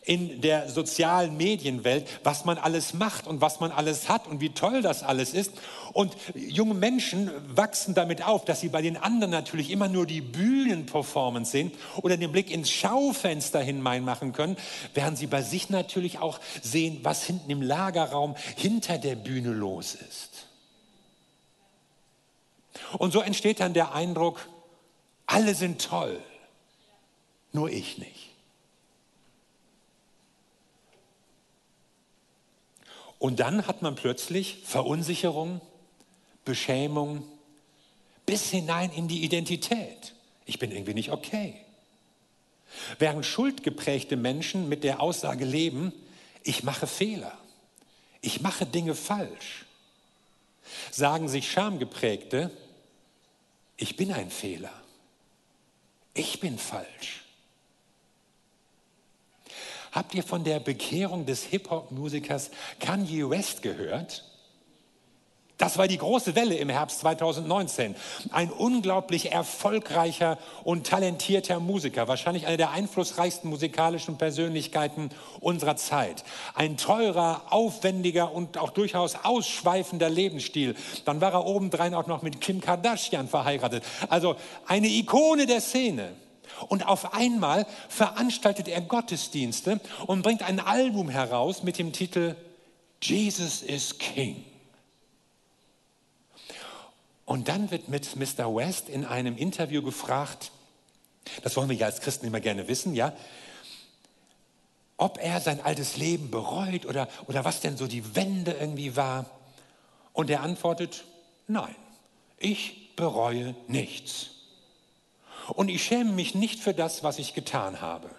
in 0.05 0.41
der 0.41 0.69
sozialen 0.69 1.37
Medienwelt, 1.37 2.09
was 2.25 2.45
man 2.45 2.59
alles 2.59 2.93
macht 2.93 3.27
und 3.27 3.41
was 3.41 3.61
man 3.61 3.71
alles 3.71 4.09
hat 4.09 4.27
und 4.27 4.41
wie 4.41 4.51
toll 4.51 4.83
das 4.83 5.03
alles 5.03 5.33
ist. 5.33 5.53
Und 5.93 6.17
junge 6.35 6.75
Menschen 6.75 7.31
wachsen 7.55 7.95
damit 7.95 8.23
auf, 8.23 8.45
dass 8.45 8.61
sie 8.61 8.69
bei 8.69 8.81
den 8.81 8.97
anderen 8.97 9.31
natürlich 9.31 9.71
immer 9.71 9.89
nur 9.89 10.07
die 10.07 10.21
Bühnenperformance 10.23 11.51
sehen 11.51 11.73
oder 12.03 12.17
den 12.17 12.33
Blick 12.33 12.51
ins 12.51 12.71
Schaufenster 12.71 13.61
hinein 13.61 14.05
machen 14.05 14.33
können, 14.33 14.57
während 14.95 15.19
sie 15.19 15.27
bei 15.27 15.43
sich 15.43 15.69
natürlich 15.71 16.19
auch 16.19 16.41
sehen, 16.63 17.01
was 17.03 17.25
hinten 17.25 17.51
im 17.51 17.63
Lagerraum 17.63 18.37
hinter 18.57 18.99
der 18.99 19.17
Bühne 19.17 19.53
los 19.53 19.95
ist. 19.95 20.47
Und 22.99 23.13
so 23.13 23.21
entsteht 23.21 23.61
dann 23.61 23.75
der 23.75 23.95
Eindruck, 23.95 24.49
alle 25.27 25.55
sind 25.55 25.83
toll, 25.83 26.19
nur 27.53 27.71
ich 27.71 27.99
nicht. 27.99 28.31
Und 33.19 33.41
dann 33.41 33.67
hat 33.69 33.83
man 33.83 33.95
plötzlich 33.95 34.63
Verunsicherung, 34.65 35.61
Beschämung, 36.45 37.25
bis 38.27 38.51
hinein 38.51 38.91
in 38.93 39.09
die 39.09 39.25
Identität. 39.25 40.15
Ich 40.45 40.59
bin 40.59 40.71
irgendwie 40.71 40.95
nicht 40.95 41.11
okay. 41.11 41.55
Während 42.99 43.27
schuldgeprägte 43.27 44.17
Menschen 44.17 44.69
mit 44.69 44.85
der 44.85 45.01
Aussage 45.01 45.45
leben, 45.45 45.93
ich 46.43 46.63
mache 46.63 46.87
Fehler, 46.87 47.37
ich 48.21 48.41
mache 48.41 48.67
Dinge 48.67 48.95
falsch, 48.95 49.67
sagen 50.91 51.29
sich 51.29 51.51
Schamgeprägte, 51.51 52.51
ich 53.77 53.97
bin 53.97 54.13
ein 54.13 54.31
Fehler, 54.31 54.73
ich 56.15 56.41
bin 56.41 56.59
falsch. 56.59 57.25
Habt 59.93 60.15
ihr 60.15 60.23
von 60.23 60.43
der 60.43 60.59
Bekehrung 60.59 61.27
des 61.27 61.45
Hip-Hop-Musikers 61.45 62.51
Kanye 62.81 63.29
West 63.29 63.61
gehört? 63.61 64.25
Das 65.63 65.79
war 65.79 65.87
die 65.87 65.99
große 65.99 66.35
Welle 66.35 66.57
im 66.57 66.71
Herbst 66.71 66.99
2019. 66.99 67.95
Ein 68.33 68.51
unglaublich 68.51 69.31
erfolgreicher 69.31 70.37
und 70.65 70.89
talentierter 70.89 71.61
Musiker, 71.61 72.09
wahrscheinlich 72.09 72.49
eine 72.49 72.57
der 72.57 72.73
einflussreichsten 72.73 73.49
musikalischen 73.49 74.19
Persönlichkeiten 74.19 75.11
unserer 75.39 75.77
Zeit. 75.77 76.25
Ein 76.57 76.79
teurer, 76.79 77.43
aufwendiger 77.51 78.33
und 78.33 78.59
auch 78.59 78.71
durchaus 78.71 79.15
ausschweifender 79.23 80.11
Lebensstil. 80.11 80.75
Dann 81.05 81.21
war 81.21 81.33
er 81.33 81.47
obendrein 81.47 81.95
auch 81.95 82.09
noch 82.09 82.23
mit 82.23 82.41
Kim 82.41 82.61
Kardashian 82.61 83.29
verheiratet. 83.29 83.85
Also 84.09 84.35
eine 84.67 84.89
Ikone 84.89 85.47
der 85.47 85.61
Szene. 85.61 86.09
Und 86.67 86.89
auf 86.89 87.15
einmal 87.15 87.67
veranstaltet 87.89 88.67
er 88.67 88.81
Gottesdienste 88.81 89.79
und 90.09 90.23
bringt 90.23 90.43
ein 90.43 90.59
Album 90.59 91.09
heraus 91.09 91.63
mit 91.63 91.79
dem 91.79 91.93
Titel 91.93 92.35
Jesus 93.01 93.63
is 93.63 93.97
King. 93.97 94.45
Und 97.25 97.49
dann 97.49 97.71
wird 97.71 97.89
mit 97.89 98.17
Mr. 98.17 98.55
West 98.55 98.89
in 98.89 99.05
einem 99.05 99.37
Interview 99.37 99.83
gefragt, 99.83 100.51
das 101.43 101.57
wollen 101.57 101.69
wir 101.69 101.77
ja 101.77 101.87
als 101.87 102.01
Christen 102.01 102.27
immer 102.27 102.41
gerne 102.41 102.69
wissen, 102.69 102.95
ja, 102.95 103.15
ob 104.97 105.19
er 105.19 105.41
sein 105.41 105.61
altes 105.61 105.97
Leben 105.97 106.31
bereut 106.31 106.87
oder, 106.87 107.09
oder 107.27 107.45
was 107.45 107.61
denn 107.61 107.77
so 107.77 107.87
die 107.87 108.15
Wende 108.15 108.53
irgendwie 108.53 108.97
war. 108.97 109.27
Und 110.13 110.31
er 110.31 110.43
antwortet, 110.43 111.05
nein, 111.47 111.75
ich 112.39 112.95
bereue 112.97 113.55
nichts. 113.67 114.31
Und 115.49 115.69
ich 115.69 115.83
schäme 115.83 116.13
mich 116.13 116.35
nicht 116.35 116.61
für 116.61 116.75
das, 116.75 117.03
was 117.03 117.19
ich 117.19 117.35
getan 117.35 117.81
habe. 117.81 118.11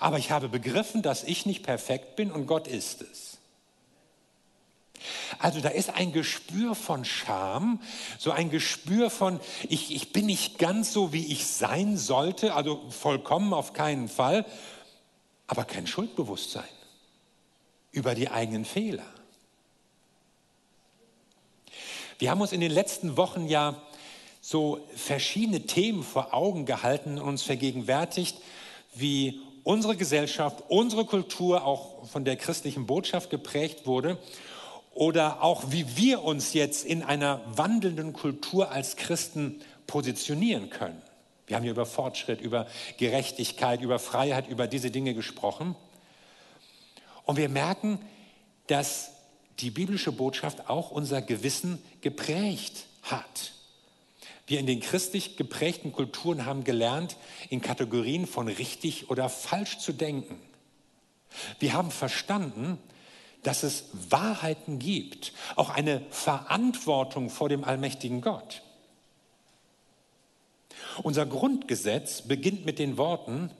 Aber 0.00 0.18
ich 0.18 0.30
habe 0.30 0.48
begriffen, 0.48 1.02
dass 1.02 1.24
ich 1.24 1.46
nicht 1.46 1.62
perfekt 1.62 2.16
bin 2.16 2.32
und 2.32 2.46
Gott 2.46 2.66
ist 2.66 3.02
es. 3.02 3.33
Also 5.38 5.60
da 5.60 5.68
ist 5.68 5.90
ein 5.90 6.12
Gespür 6.12 6.74
von 6.74 7.04
Scham, 7.04 7.80
so 8.18 8.30
ein 8.30 8.50
Gespür 8.50 9.10
von, 9.10 9.40
ich, 9.68 9.94
ich 9.94 10.12
bin 10.12 10.26
nicht 10.26 10.58
ganz 10.58 10.92
so, 10.92 11.12
wie 11.12 11.26
ich 11.32 11.46
sein 11.46 11.96
sollte, 11.96 12.54
also 12.54 12.82
vollkommen 12.90 13.52
auf 13.52 13.72
keinen 13.72 14.08
Fall, 14.08 14.46
aber 15.46 15.64
kein 15.64 15.86
Schuldbewusstsein 15.86 16.64
über 17.92 18.14
die 18.14 18.30
eigenen 18.30 18.64
Fehler. 18.64 19.06
Wir 22.18 22.30
haben 22.30 22.40
uns 22.40 22.52
in 22.52 22.60
den 22.60 22.72
letzten 22.72 23.16
Wochen 23.16 23.46
ja 23.46 23.80
so 24.40 24.86
verschiedene 24.94 25.66
Themen 25.66 26.02
vor 26.02 26.34
Augen 26.34 26.66
gehalten 26.66 27.18
und 27.18 27.28
uns 27.28 27.42
vergegenwärtigt, 27.42 28.36
wie 28.94 29.40
unsere 29.62 29.96
Gesellschaft, 29.96 30.62
unsere 30.68 31.06
Kultur 31.06 31.64
auch 31.64 32.06
von 32.06 32.24
der 32.24 32.36
christlichen 32.36 32.86
Botschaft 32.86 33.30
geprägt 33.30 33.86
wurde 33.86 34.18
oder 34.94 35.42
auch 35.42 35.64
wie 35.72 35.96
wir 35.96 36.22
uns 36.22 36.54
jetzt 36.54 36.84
in 36.84 37.02
einer 37.02 37.40
wandelnden 37.46 38.12
Kultur 38.12 38.70
als 38.70 38.96
Christen 38.96 39.60
positionieren 39.86 40.70
können. 40.70 41.00
Wir 41.46 41.56
haben 41.56 41.64
hier 41.64 41.72
über 41.72 41.86
Fortschritt, 41.86 42.40
über 42.40 42.66
Gerechtigkeit, 42.96 43.82
über 43.82 43.98
Freiheit, 43.98 44.48
über 44.48 44.66
diese 44.66 44.90
Dinge 44.90 45.14
gesprochen. 45.14 45.74
Und 47.24 47.36
wir 47.36 47.48
merken, 47.48 47.98
dass 48.66 49.10
die 49.60 49.70
biblische 49.70 50.12
Botschaft 50.12 50.68
auch 50.70 50.90
unser 50.90 51.20
Gewissen 51.22 51.82
geprägt 52.00 52.86
hat. 53.02 53.52
Wir 54.46 54.60
in 54.60 54.66
den 54.66 54.80
christlich 54.80 55.36
geprägten 55.36 55.92
Kulturen 55.92 56.44
haben 56.44 56.64
gelernt, 56.64 57.16
in 57.50 57.60
Kategorien 57.60 58.26
von 58.26 58.48
richtig 58.48 59.10
oder 59.10 59.28
falsch 59.28 59.78
zu 59.78 59.92
denken. 59.92 60.38
Wir 61.58 61.72
haben 61.72 61.90
verstanden, 61.90 62.78
dass 63.44 63.62
es 63.62 63.84
Wahrheiten 63.92 64.78
gibt, 64.80 65.32
auch 65.54 65.70
eine 65.70 66.02
Verantwortung 66.10 67.30
vor 67.30 67.48
dem 67.48 67.62
allmächtigen 67.62 68.20
Gott. 68.20 68.62
Unser 71.02 71.26
Grundgesetz 71.26 72.22
beginnt 72.22 72.64
mit 72.66 72.78
den 72.78 72.96
Worten 72.96 73.50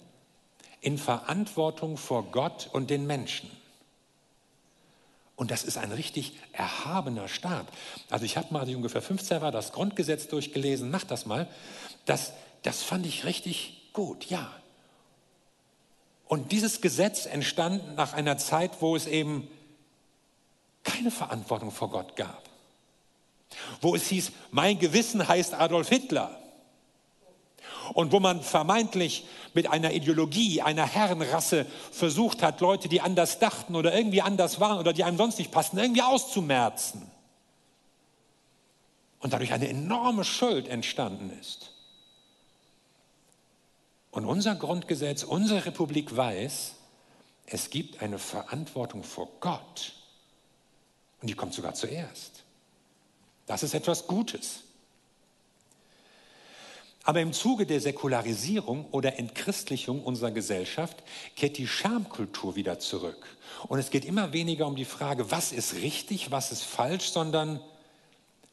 in 0.81 0.99
Verantwortung 0.99 1.97
vor 1.97 2.25
Gott 2.25 2.69
und 2.73 2.91
den 2.91 3.07
Menschen. 3.07 3.51
Und 5.37 5.51
das 5.51 5.65
ist 5.65 5.79
ein 5.79 5.91
richtig 5.91 6.35
erhabener 6.53 7.27
Staat. 7.27 7.67
Also 8.09 8.25
ich 8.25 8.37
habe 8.37 8.53
mal, 8.53 8.61
als 8.61 8.69
ich 8.69 8.77
ungefähr 8.77 9.03
15 9.03 9.41
war, 9.41 9.51
das 9.51 9.73
Grundgesetz 9.73 10.29
durchgelesen, 10.29 10.91
mach 10.91 11.05
das 11.05 11.27
mal. 11.27 11.49
Das, 12.05 12.33
das 12.63 12.83
fand 12.83 13.05
ich 13.05 13.25
richtig 13.25 13.91
gut, 13.93 14.27
ja. 14.27 14.53
Und 16.27 16.53
dieses 16.53 16.81
Gesetz 16.81 17.27
entstand 17.27 17.97
nach 17.97 18.13
einer 18.13 18.39
Zeit, 18.39 18.81
wo 18.81 18.95
es 18.95 19.07
eben 19.07 19.49
keine 20.85 21.11
Verantwortung 21.11 21.71
vor 21.71 21.91
Gott 21.91 22.15
gab. 22.15 22.43
Wo 23.81 23.95
es 23.95 24.07
hieß, 24.09 24.33
mein 24.51 24.79
Gewissen 24.79 25.27
heißt 25.27 25.55
Adolf 25.55 25.89
Hitler. 25.89 26.39
Und 27.93 28.13
wo 28.13 28.21
man 28.21 28.43
vermeintlich 28.43 29.27
mit 29.53 29.71
einer 29.71 29.93
Ideologie, 29.93 30.63
einer 30.63 30.87
Herrenrasse 30.87 31.67
versucht 31.93 32.43
hat, 32.43 32.61
Leute, 32.61 32.89
die 32.89 33.01
anders 33.01 33.39
dachten 33.39 33.77
oder 33.77 33.95
irgendwie 33.95 34.23
anders 34.23 34.59
waren 34.61 34.79
oder 34.79 34.93
die 34.93 35.05
einem 35.05 35.19
sonst 35.19 35.39
nicht 35.39 35.51
passten, 35.51 35.79
irgendwie 35.79 36.03
auszumerzen. 36.03 37.11
Und 39.21 39.33
dadurch 39.33 39.53
eine 39.53 39.69
enorme 39.69 40.25
Schuld 40.25 40.69
entstanden 40.69 41.31
ist. 41.41 41.73
Und 44.11 44.25
unser 44.27 44.55
Grundgesetz, 44.55 45.23
unsere 45.23 45.67
Republik 45.67 46.17
weiß, 46.17 46.75
es 47.47 47.71
gibt 47.71 48.01
eine 48.01 48.19
Verantwortung 48.19 49.03
vor 49.03 49.29
Gott. 49.41 49.93
Und 51.25 51.29
die 51.29 51.35
kommt 51.35 51.55
sogar 51.55 51.73
zuerst. 51.73 52.43
Das 53.47 53.63
ist 53.63 53.73
etwas 53.73 54.07
Gutes. 54.07 54.61
Aber 57.03 57.23
im 57.23 57.33
Zuge 57.33 57.65
der 57.65 57.81
Säkularisierung 57.81 58.85
oder 58.91 59.19
Entchristlichung 59.19 60.03
unserer 60.03 60.33
Gesellschaft 60.33 61.03
kehrt 61.35 61.57
die 61.57 61.67
Schamkultur 61.67 62.57
wieder 62.57 62.79
zurück. 62.79 63.27
Und 63.69 63.79
es 63.79 63.89
geht 63.89 64.05
immer 64.05 64.35
weniger 64.35 64.67
um 64.67 64.77
die 64.77 64.85
Frage, 64.85 65.31
was 65.31 65.53
ist 65.53 65.77
richtig, 65.77 66.31
was 66.31 66.53
ist 66.53 66.63
falsch, 66.63 67.09
sondern 67.09 67.59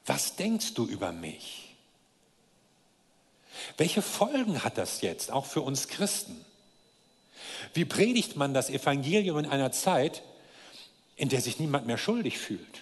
was 0.05 0.37
denkst 0.37 0.73
du 0.73 0.85
über 0.85 1.11
mich? 1.11 1.75
Welche 3.75 4.01
Folgen 4.01 4.63
hat 4.63 4.77
das 4.77 5.01
jetzt 5.01 5.29
auch 5.29 5.45
für 5.45 5.59
uns 5.59 5.89
Christen? 5.89 6.45
Wie 7.73 7.83
predigt 7.83 8.37
man 8.37 8.53
das 8.53 8.69
Evangelium 8.69 9.39
in 9.39 9.45
einer 9.45 9.73
Zeit, 9.73 10.23
in 11.21 11.29
der 11.29 11.39
sich 11.39 11.59
niemand 11.59 11.85
mehr 11.85 11.99
schuldig 11.99 12.39
fühlt? 12.39 12.81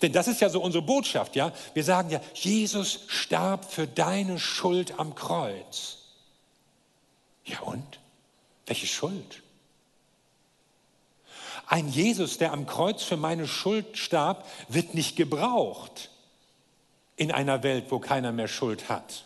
Denn 0.00 0.12
das 0.12 0.28
ist 0.28 0.40
ja 0.40 0.48
so 0.48 0.62
unsere 0.62 0.82
Botschaft, 0.82 1.34
ja. 1.34 1.52
Wir 1.74 1.82
sagen 1.82 2.08
ja, 2.10 2.20
Jesus 2.34 3.00
starb 3.08 3.70
für 3.70 3.88
deine 3.88 4.38
Schuld 4.38 5.00
am 5.00 5.16
Kreuz. 5.16 5.98
Ja 7.44 7.58
und? 7.60 7.98
Welche 8.66 8.86
Schuld? 8.86 9.42
Ein 11.66 11.88
Jesus, 11.88 12.38
der 12.38 12.52
am 12.52 12.66
Kreuz 12.66 13.02
für 13.02 13.16
meine 13.16 13.48
Schuld 13.48 13.98
starb, 13.98 14.46
wird 14.68 14.94
nicht 14.94 15.16
gebraucht 15.16 16.10
in 17.16 17.32
einer 17.32 17.64
Welt, 17.64 17.86
wo 17.90 17.98
keiner 17.98 18.30
mehr 18.30 18.48
Schuld 18.48 18.88
hat. 18.88 19.25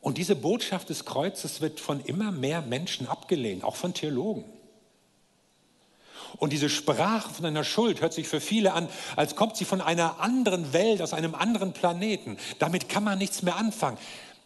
Und 0.00 0.16
diese 0.18 0.34
Botschaft 0.34 0.88
des 0.88 1.04
Kreuzes 1.04 1.60
wird 1.60 1.78
von 1.78 2.00
immer 2.04 2.32
mehr 2.32 2.62
Menschen 2.62 3.06
abgelehnt, 3.06 3.64
auch 3.64 3.76
von 3.76 3.92
Theologen. 3.92 4.44
Und 6.38 6.52
diese 6.52 6.70
Sprache 6.70 7.34
von 7.34 7.44
einer 7.44 7.64
Schuld 7.64 8.00
hört 8.00 8.14
sich 8.14 8.28
für 8.28 8.40
viele 8.40 8.72
an, 8.72 8.88
als 9.16 9.36
kommt 9.36 9.56
sie 9.56 9.64
von 9.64 9.80
einer 9.80 10.20
anderen 10.20 10.72
Welt, 10.72 11.02
aus 11.02 11.12
einem 11.12 11.34
anderen 11.34 11.72
Planeten. 11.72 12.38
Damit 12.58 12.88
kann 12.88 13.04
man 13.04 13.18
nichts 13.18 13.42
mehr 13.42 13.56
anfangen. 13.56 13.98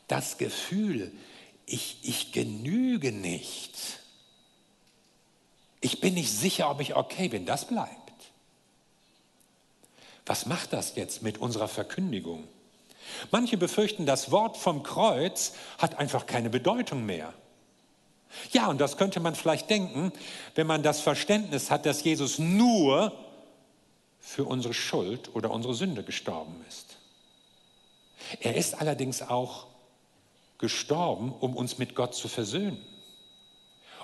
Das 0.09 0.39
Gefühl, 0.39 1.13
ich, 1.67 1.99
ich 2.03 2.33
genüge 2.33 3.13
nicht. 3.13 4.01
Ich 5.81 6.01
bin 6.01 6.15
nicht 6.15 6.33
sicher, 6.33 6.71
ob 6.71 6.81
ich 6.81 6.97
okay 6.97 7.29
bin. 7.29 7.47
Das 7.47 7.67
bleibt. 7.67 7.91
Was 10.27 10.47
macht 10.47 10.73
das 10.73 10.97
jetzt 10.97 11.23
mit 11.23 11.39
unserer 11.39 11.69
Verkündigung? 11.69 12.49
Manche 13.31 13.57
befürchten, 13.57 14.07
das 14.07 14.31
Wort 14.31 14.57
vom 14.57 14.83
Kreuz 14.83 15.53
hat 15.79 15.99
einfach 15.99 16.27
keine 16.27 16.51
Bedeutung 16.51 17.07
mehr. 17.07 17.33
Ja, 18.53 18.69
und 18.69 18.81
das 18.81 18.97
könnte 18.97 19.21
man 19.21 19.35
vielleicht 19.35 19.71
denken, 19.71 20.13
wenn 20.55 20.67
man 20.67 20.83
das 20.83 21.01
Verständnis 21.01 21.71
hat, 21.71 21.87
dass 21.87 22.03
Jesus 22.03 22.39
nur 22.39 23.13
für 24.21 24.45
unsere 24.45 24.75
Schuld 24.75 25.35
oder 25.35 25.51
unsere 25.51 25.75
Sünde 25.75 26.03
gestorben 26.03 26.65
ist. 26.69 26.97
Er 28.41 28.57
ist 28.57 28.81
allerdings 28.81 29.23
auch 29.23 29.67
gestorben, 30.59 31.33
um 31.33 31.55
uns 31.57 31.79
mit 31.79 31.95
Gott 31.95 32.15
zu 32.15 32.29
versöhnen, 32.29 32.83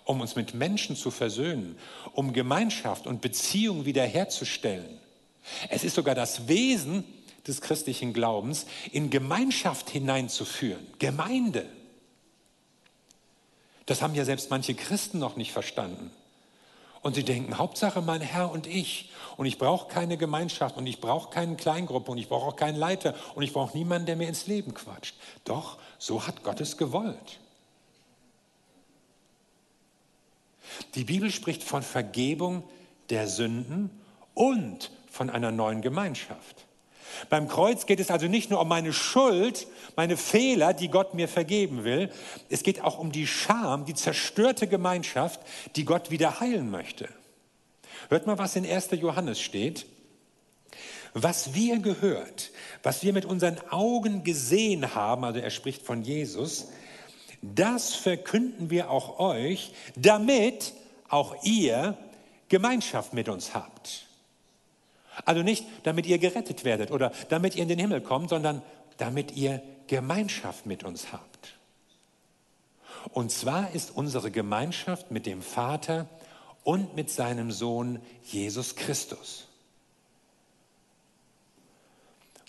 um 0.05 0.21
uns 0.21 0.37
mit 0.37 0.55
Menschen 0.55 0.95
zu 0.95 1.11
versöhnen, 1.11 1.79
um 2.13 2.33
Gemeinschaft 2.33 3.07
und 3.07 3.21
Beziehung 3.21 3.85
wiederherzustellen. 3.85 5.01
Es 5.69 5.85
ist 5.85 5.95
sogar 5.95 6.15
das 6.15 6.49
Wesen 6.49 7.05
des 7.47 7.61
christlichen 7.61 8.13
Glaubens, 8.13 8.67
in 8.93 9.11
Gemeinschaft 9.11 9.91
hineinzuführen, 9.91 10.87
Gemeinde. 10.99 11.67
Das 13.87 14.03
haben 14.03 14.15
ja 14.15 14.25
selbst 14.25 14.51
manche 14.51 14.75
Christen 14.75 15.19
noch 15.19 15.37
nicht 15.37 15.53
verstanden. 15.53 16.11
Und 17.03 17.15
sie 17.15 17.25
denken, 17.25 17.57
Hauptsache 17.57 18.03
mein 18.03 18.21
Herr 18.21 18.51
und 18.51 18.67
ich. 18.67 19.11
Und 19.37 19.47
ich 19.47 19.57
brauche 19.57 19.89
keine 19.89 20.19
Gemeinschaft 20.19 20.77
und 20.77 20.87
ich 20.87 21.01
brauche 21.01 21.31
keine 21.31 21.57
Kleingruppe 21.57 22.11
und 22.11 22.19
ich 22.19 22.29
brauche 22.29 22.47
auch 22.47 22.57
keinen 22.57 22.77
Leiter 22.77 23.15
und 23.35 23.43
ich 23.43 23.53
brauche 23.53 23.77
niemanden, 23.77 24.07
der 24.07 24.17
mir 24.17 24.29
ins 24.29 24.47
Leben 24.47 24.75
quatscht. 24.75 25.17
Doch, 25.45 25.79
so 25.99 26.27
hat 26.27 26.43
Gott 26.43 26.61
es 26.61 26.77
gewollt. 26.77 27.41
Die 30.95 31.05
Bibel 31.05 31.31
spricht 31.31 31.63
von 31.63 31.83
Vergebung 31.83 32.65
der 33.09 33.27
Sünden 33.29 33.91
und 34.35 34.91
von 35.11 35.31
einer 35.31 35.51
neuen 35.51 35.83
Gemeinschaft. 35.83 36.67
Beim 37.29 37.49
Kreuz 37.49 37.87
geht 37.87 38.01
es 38.01 38.11
also 38.11 38.27
nicht 38.27 38.51
nur 38.51 38.61
um 38.61 38.69
meine 38.69 38.93
Schuld, 38.93 39.67
meine 39.97 40.17
Fehler, 40.17 40.73
die 40.73 40.89
Gott 40.89 41.15
mir 41.15 41.29
vergeben 41.29 41.85
will. 41.85 42.11
Es 42.49 42.63
geht 42.63 42.83
auch 42.83 42.99
um 42.99 43.13
die 43.13 43.27
Scham, 43.27 43.85
die 43.85 43.95
zerstörte 43.95 44.67
Gemeinschaft, 44.67 45.41
die 45.77 45.85
Gott 45.85 46.11
wieder 46.11 46.41
heilen 46.41 46.71
möchte. 46.71 47.09
Hört 48.09 48.27
mal, 48.27 48.39
was 48.39 48.57
in 48.57 48.67
1. 48.67 48.91
Johannes 48.93 49.41
steht. 49.41 49.87
Was 51.13 51.55
wir 51.55 51.79
gehört, 51.81 52.51
was 52.85 53.03
wir 53.03 53.13
mit 53.13 53.25
unseren 53.25 53.59
Augen 53.71 54.23
gesehen 54.23 54.95
haben, 54.95 55.25
also 55.25 55.41
er 55.41 55.51
spricht 55.51 55.83
von 55.83 56.03
Jesus, 56.03 56.69
das 57.43 57.95
verkünden 57.95 58.71
wir 58.71 58.91
auch 58.91 59.19
euch, 59.19 59.73
damit 59.97 60.73
auch 61.09 61.43
ihr 61.43 61.97
Gemeinschaft 62.49 63.13
mit 63.13 63.29
uns 63.29 63.55
habt. 63.55 64.07
Also 65.25 65.43
nicht, 65.43 65.65
damit 65.83 66.07
ihr 66.07 66.19
gerettet 66.19 66.65
werdet 66.65 66.91
oder 66.91 67.13
damit 67.29 67.57
ihr 67.57 67.63
in 67.63 67.69
den 67.69 67.79
Himmel 67.79 68.01
kommt, 68.01 68.31
sondern 68.31 68.63
damit 68.97 69.37
ihr 69.37 69.63
Gemeinschaft 69.87 70.67
mit 70.67 70.85
uns 70.85 71.13
habt. 71.13 71.57
Und 73.13 73.33
zwar 73.33 73.73
ist 73.73 73.97
unsere 73.97 74.31
Gemeinschaft 74.31 75.11
mit 75.11 75.27
dem 75.27 75.43
Vater 75.43 76.07
und 76.65 76.95
mit 76.95 77.11
seinem 77.11 77.51
Sohn 77.51 78.01
Jesus 78.25 78.77
Christus. 78.77 79.47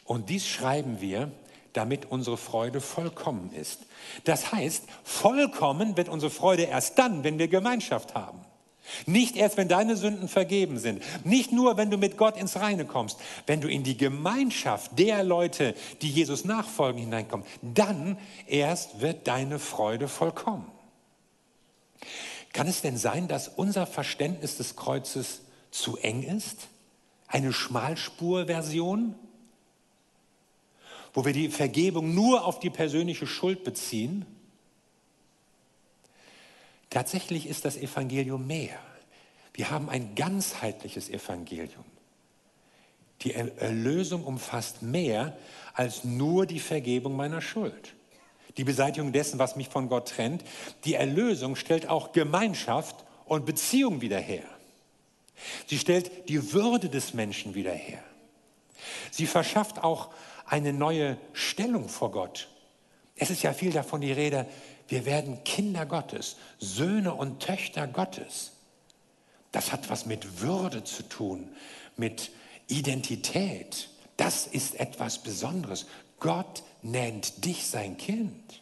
Und 0.06 0.30
dies 0.30 0.46
schreiben 0.46 1.00
wir, 1.00 1.32
damit 1.74 2.12
unsere 2.12 2.38
Freude 2.38 2.82
vollkommen 2.82 3.54
ist. 3.54 3.86
Das 4.26 4.52
heißt, 4.52 4.84
vollkommen 5.04 5.96
wird 5.96 6.10
unsere 6.10 6.30
Freude 6.30 6.64
erst 6.64 7.00
dann, 7.00 7.24
wenn 7.24 7.40
wir 7.40 7.48
Gemeinschaft 7.48 8.14
haben. 8.14 8.40
Nicht 9.06 9.36
erst, 9.36 9.58
wenn 9.58 9.68
deine 9.68 9.96
Sünden 9.96 10.28
vergeben 10.28 10.80
sind. 10.80 11.04
Nicht 11.24 11.52
nur, 11.52 11.78
wenn 11.78 11.92
du 11.92 11.98
mit 11.98 12.18
Gott 12.18 12.38
ins 12.38 12.58
Reine 12.58 12.86
kommst. 12.86 13.20
Wenn 13.46 13.62
du 13.62 13.68
in 13.68 13.84
die 13.84 13.98
Gemeinschaft 13.98 14.98
der 14.98 15.24
Leute, 15.24 15.76
die 16.02 16.10
Jesus 16.10 16.46
nachfolgen, 16.46 17.02
hineinkommst, 17.02 17.48
dann 17.62 18.18
erst 18.48 19.02
wird 19.02 19.28
deine 19.28 19.60
Freude 19.60 20.08
vollkommen. 20.08 20.66
Kann 22.54 22.68
es 22.68 22.82
denn 22.82 22.98
sein, 22.98 23.28
dass 23.28 23.48
unser 23.48 23.88
Verständnis 23.88 24.58
des 24.58 24.76
Kreuzes 24.76 25.42
zu 25.70 25.98
eng 25.98 26.24
ist? 26.24 26.68
Eine 27.28 27.54
Schmalspurversion? 27.54 29.16
Wo 31.14 31.26
wir 31.26 31.34
die 31.34 31.50
Vergebung 31.50 32.14
nur 32.14 32.46
auf 32.46 32.60
die 32.60 32.70
persönliche 32.70 33.28
Schuld 33.28 33.64
beziehen? 33.64 34.26
Tatsächlich 36.92 37.48
ist 37.48 37.66
das 37.66 37.78
Evangelium 37.78 38.46
mehr. 38.46 38.78
Wir 39.54 39.72
haben 39.72 39.90
ein 39.90 40.14
ganzheitliches 40.14 41.10
Evangelium. 41.10 41.86
Die 43.22 43.34
Erlösung 43.34 44.24
umfasst 44.24 44.84
mehr 44.84 45.36
als 45.74 46.04
nur 46.04 46.46
die 46.46 46.60
Vergebung 46.60 47.16
meiner 47.16 47.42
Schuld. 47.42 47.96
die 48.58 48.64
Beseitigung 48.64 49.12
dessen, 49.12 49.40
was 49.40 49.56
mich 49.56 49.70
von 49.70 49.88
Gott 49.88 50.10
trennt. 50.10 50.44
Die 50.86 50.96
Erlösung 50.96 51.56
stellt 51.56 51.88
auch 51.88 52.12
Gemeinschaft 52.12 53.06
und 53.26 53.46
Beziehung 53.46 54.02
wieder 54.02 54.20
her. 54.20 54.44
Sie 55.68 55.80
stellt 55.80 56.30
die 56.30 56.54
Würde 56.54 56.90
des 56.90 57.14
Menschen 57.14 57.56
wieder 57.56 57.72
her. 57.72 58.04
Sie 59.10 59.26
verschafft 59.26 59.84
auch 59.84 60.10
eine 60.46 60.74
neue 60.74 61.18
Stellung 61.34 61.88
vor 61.88 62.12
Gott. 62.12 62.50
Es 63.16 63.30
ist 63.30 63.44
ja 63.44 63.54
viel 63.54 63.72
davon 63.72 64.02
die 64.02 64.12
Rede, 64.12 64.48
wir 64.92 65.06
werden 65.06 65.44
Kinder 65.46 65.86
Gottes, 65.86 66.36
Söhne 66.60 67.14
und 67.14 67.40
Töchter 67.40 67.88
Gottes. 67.88 68.52
Das 69.54 69.72
hat 69.72 69.90
was 69.90 70.06
mit 70.06 70.42
Würde 70.42 70.84
zu 70.84 71.04
tun, 71.04 71.50
mit 71.96 72.32
Identität. 72.68 73.90
Das 74.18 74.48
ist 74.48 74.80
etwas 74.80 75.24
Besonderes. 75.24 75.86
Gott 76.20 76.64
nennt 76.82 77.46
dich 77.46 77.66
sein 77.66 77.98
Kind. 77.98 78.62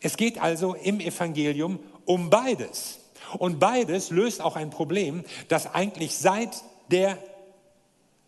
Es 0.00 0.16
geht 0.16 0.40
also 0.40 0.74
im 0.74 1.00
Evangelium 1.00 1.80
um 2.04 2.30
beides. 2.30 3.00
Und 3.38 3.58
beides 3.58 4.10
löst 4.10 4.40
auch 4.40 4.56
ein 4.56 4.70
Problem, 4.70 5.24
das 5.48 5.66
eigentlich 5.66 6.16
seit 6.16 6.50
der 6.90 7.18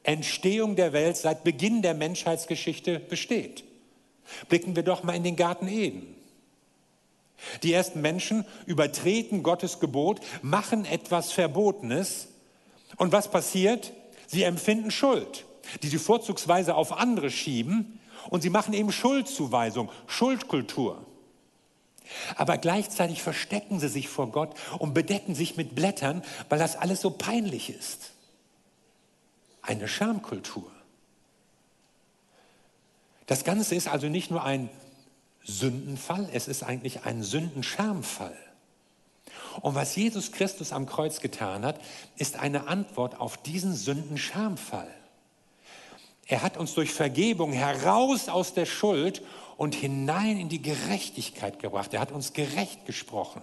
Entstehung 0.03 0.75
der 0.75 0.93
Welt, 0.93 1.17
seit 1.17 1.45
Beginn 1.45 1.83
der 1.83 1.95
Menschheitsgeschichte 1.95 2.99
besteht. 2.99 3.65
Blicken 4.49 4.77
wir 4.77 4.83
doch 4.83 5.03
mal 5.03 5.15
in 5.17 5.25
den 5.25 5.37
Garten 5.37 5.69
Eden. 5.69 6.15
Die 7.63 7.73
ersten 7.73 8.01
Menschen 8.01 8.45
übertreten 8.67 9.43
Gottes 9.43 9.81
Gebot, 9.81 10.21
machen 10.43 10.85
etwas 10.85 11.33
Verbotenes. 11.33 12.29
Und 12.97 13.13
was 13.13 13.31
passiert? 13.31 13.93
Sie 14.27 14.43
empfinden 14.43 14.91
Schuld, 14.91 15.45
die 15.83 15.89
sie 15.89 15.99
vorzugsweise 15.99 16.75
auf 16.75 16.93
andere 16.93 17.31
schieben. 17.31 18.01
Und 18.31 18.43
sie 18.43 18.51
machen 18.51 18.73
eben 18.73 18.93
Schuldzuweisung, 18.93 19.91
Schuldkultur. 20.07 21.05
Aber 22.37 22.59
gleichzeitig 22.59 23.23
verstecken 23.23 23.81
sie 23.81 23.89
sich 23.89 24.09
vor 24.09 24.31
Gott 24.31 24.55
und 24.79 24.95
bedecken 24.95 25.35
sich 25.35 25.57
mit 25.57 25.75
Blättern, 25.75 26.23
weil 26.49 26.59
das 26.59 26.77
alles 26.77 27.01
so 27.01 27.11
peinlich 27.11 27.71
ist. 27.71 28.13
Eine 29.63 29.89
Schamkultur. 29.89 30.71
Das 33.27 33.45
Ganze 33.45 33.75
ist 33.75 33.89
also 33.89 34.09
nicht 34.09 34.31
nur 34.31 34.45
ein 34.45 34.69
Sündenfall, 35.43 36.29
es 36.33 36.49
ist 36.49 36.63
eigentlich 36.63 37.05
ein 37.05 37.23
Sündenschamfall. 37.23 38.37
Und 39.61 39.75
was 39.75 39.95
Jesus 39.95 40.33
Christus 40.33 40.73
am 40.73 40.87
Kreuz 40.87 41.21
getan 41.21 41.65
hat, 41.65 41.81
ist 42.17 42.37
eine 42.37 42.67
Antwort 42.67 43.21
auf 43.21 43.37
diesen 43.37 43.75
Sündenschamfall. 43.75 44.91
Er 46.27 46.43
hat 46.43 46.57
uns 46.57 46.75
durch 46.75 46.93
Vergebung 46.93 47.53
heraus 47.53 48.29
aus 48.29 48.55
der 48.55 48.67
Schuld 48.67 49.23
und 49.57 49.75
hinein 49.75 50.39
in 50.39 50.49
die 50.49 50.63
Gerechtigkeit 50.63 51.59
gebracht. 51.59 51.93
Er 51.95 52.01
hat 52.01 52.13
uns 52.13 52.33
gerecht 52.33 52.87
gesprochen. 52.87 53.43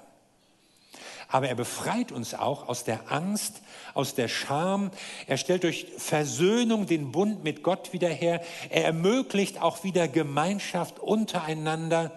Aber 1.31 1.47
er 1.47 1.55
befreit 1.55 2.11
uns 2.11 2.33
auch 2.33 2.67
aus 2.67 2.83
der 2.83 3.11
Angst, 3.11 3.61
aus 3.93 4.15
der 4.15 4.27
Scham. 4.27 4.91
Er 5.27 5.37
stellt 5.37 5.63
durch 5.63 5.87
Versöhnung 5.97 6.85
den 6.85 7.11
Bund 7.11 7.43
mit 7.43 7.63
Gott 7.63 7.93
wieder 7.93 8.09
her. 8.09 8.43
Er 8.69 8.85
ermöglicht 8.85 9.61
auch 9.61 9.83
wieder 9.83 10.07
Gemeinschaft 10.07 10.99
untereinander 10.99 12.11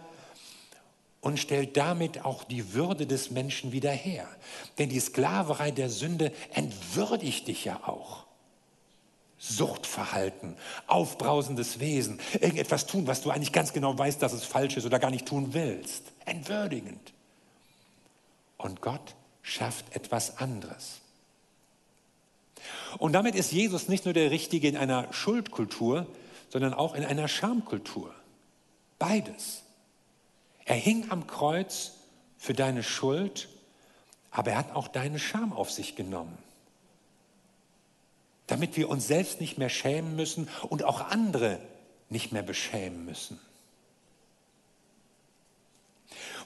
und 1.25 1.41
stellt 1.41 1.79
damit 1.79 2.25
auch 2.25 2.45
die 2.45 2.75
Würde 2.75 3.07
des 3.07 3.31
Menschen 3.31 3.73
wieder 3.73 3.93
her. 3.93 4.29
Denn 4.79 4.91
die 4.91 5.01
Sklaverei 5.01 5.71
der 5.71 5.89
Sünde 5.89 6.33
entwürdigt 6.53 7.49
dich 7.49 7.65
ja 7.65 7.81
auch. 7.87 8.25
Suchtverhalten, 9.39 10.57
aufbrausendes 10.87 11.81
Wesen, 11.81 12.21
irgendetwas 12.35 12.87
tun, 12.87 13.07
was 13.07 13.23
du 13.23 13.31
eigentlich 13.31 13.53
ganz 13.53 13.73
genau 13.73 13.97
weißt, 13.97 14.21
dass 14.21 14.35
es 14.35 14.45
falsch 14.45 14.77
ist 14.77 14.85
oder 14.85 14.99
gar 14.99 15.11
nicht 15.11 15.27
tun 15.27 15.55
willst. 15.55 16.13
Entwürdigend. 16.27 17.14
Und 18.65 18.81
Gott 18.81 19.15
schafft 19.43 19.95
etwas 19.95 20.39
anderes. 20.39 21.01
Und 22.99 23.13
damit 23.13 23.35
ist 23.35 23.53
Jesus 23.53 23.89
nicht 23.89 24.07
nur 24.07 24.15
der 24.15 24.31
Richtige 24.31 24.69
in 24.69 24.77
einer 24.77 25.13
Schuldkultur, 25.13 26.07
sondern 26.49 26.73
auch 26.73 26.95
in 26.95 27.05
einer 27.05 27.29
Schamkultur. 27.29 28.15
Beides. 28.99 29.63
Er 30.65 30.77
hing 30.77 31.11
am 31.11 31.27
Kreuz 31.27 31.93
für 32.39 32.55
deine 32.55 32.83
Schuld, 32.83 33.49
aber 34.31 34.53
er 34.53 34.59
hat 34.59 34.75
auch 34.75 34.89
deine 34.89 35.19
Scham 35.19 35.53
auf 35.53 35.71
sich 35.71 35.95
genommen 35.95 36.39
damit 38.47 38.77
wir 38.77 38.89
uns 38.89 39.07
selbst 39.07 39.41
nicht 39.41 39.59
mehr 39.59 39.69
schämen 39.69 40.17
müssen 40.17 40.49
und 40.69 40.85
auch 40.85 41.01
andere 41.11 41.59
nicht 42.11 42.33
mehr 42.33 42.43
beschämen 42.43 43.05
müssen. 43.05 43.41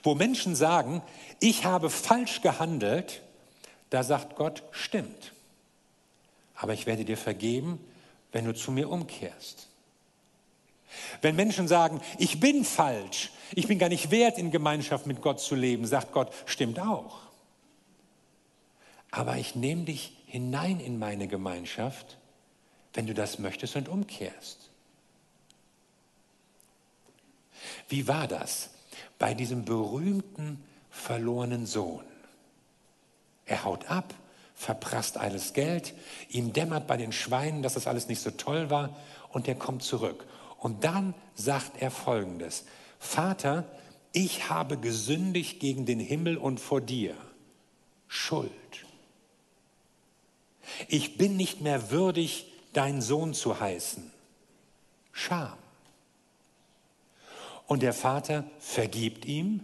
Wo 0.03 0.15
Menschen 0.15 0.55
sagen, 0.55 1.03
ich 1.41 1.65
habe 1.65 1.91
falsch 1.91 2.43
gehandelt, 2.43 3.23
da 3.91 4.03
sagt 4.03 4.37
Gott, 4.37 4.63
stimmt. 4.71 5.33
Aber 6.55 6.75
ich 6.75 6.87
werde 6.87 7.05
dir 7.05 7.17
vergeben, 7.17 7.79
wenn 8.33 8.45
du 8.45 8.55
zu 8.55 8.71
mir 8.71 8.91
umkehrst. 8.91 9.69
Wenn 11.21 11.37
Menschen 11.37 11.69
sagen, 11.69 12.01
ich 12.19 12.41
bin 12.41 12.65
falsch, 12.65 13.31
ich 13.55 13.69
bin 13.69 13.79
gar 13.79 13.89
nicht 13.89 14.11
wert, 14.11 14.39
in 14.39 14.51
Gemeinschaft 14.51 15.07
mit 15.07 15.21
Gott 15.23 15.41
zu 15.41 15.55
leben, 15.55 15.87
sagt 15.87 16.13
Gott, 16.13 16.33
stimmt 16.47 16.81
auch. 16.81 17.21
Aber 19.11 19.37
ich 19.37 19.55
nehme 19.55 19.85
dich 19.85 20.17
hinein 20.27 20.81
in 20.81 20.99
meine 20.99 21.29
Gemeinschaft, 21.29 22.19
wenn 22.95 23.07
du 23.07 23.15
das 23.15 23.39
möchtest 23.39 23.77
und 23.77 23.89
umkehrst. 23.89 24.59
Wie 27.89 28.07
war 28.07 28.27
das 28.27 28.71
bei 29.19 29.35
diesem 29.35 29.65
berühmten 29.65 30.63
verlorenen 30.91 31.67
Sohn? 31.67 32.05
Er 33.47 33.65
haut 33.65 33.91
ab, 33.91 34.15
verprasst 34.55 35.17
alles 35.17 35.53
Geld, 35.53 35.95
ihm 36.29 36.53
dämmert 36.53 36.87
bei 36.87 36.97
den 36.97 37.13
Schweinen, 37.13 37.63
dass 37.63 37.75
das 37.75 37.87
alles 37.87 38.09
nicht 38.09 38.21
so 38.21 38.31
toll 38.31 38.71
war 38.71 38.97
und 39.31 39.49
er 39.49 39.55
kommt 39.55 39.83
zurück. 39.83 40.27
Und 40.59 40.85
dann 40.85 41.15
sagt 41.35 41.81
er 41.81 41.91
folgendes, 41.91 42.65
Vater, 42.99 43.65
ich 44.13 44.51
habe 44.51 44.77
gesündigt 44.77 45.61
gegen 45.61 45.87
den 45.87 46.01
Himmel 46.01 46.37
und 46.37 46.59
vor 46.61 46.81
dir. 46.81 47.15
Schuld. 48.09 48.51
Ich 50.89 51.17
bin 51.17 51.37
nicht 51.37 51.61
mehr 51.61 51.91
würdig, 51.91 52.53
dein 52.73 53.01
Sohn 53.01 53.35
zu 53.35 53.61
heißen. 53.61 54.11
Scham. 55.13 55.57
Und 57.69 57.83
der 57.83 57.93
Vater 57.93 58.45
vergibt 58.59 59.27
ihm 59.27 59.61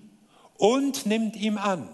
und 0.57 1.07
nimmt 1.07 1.35
ihm 1.35 1.59
an. 1.59 1.89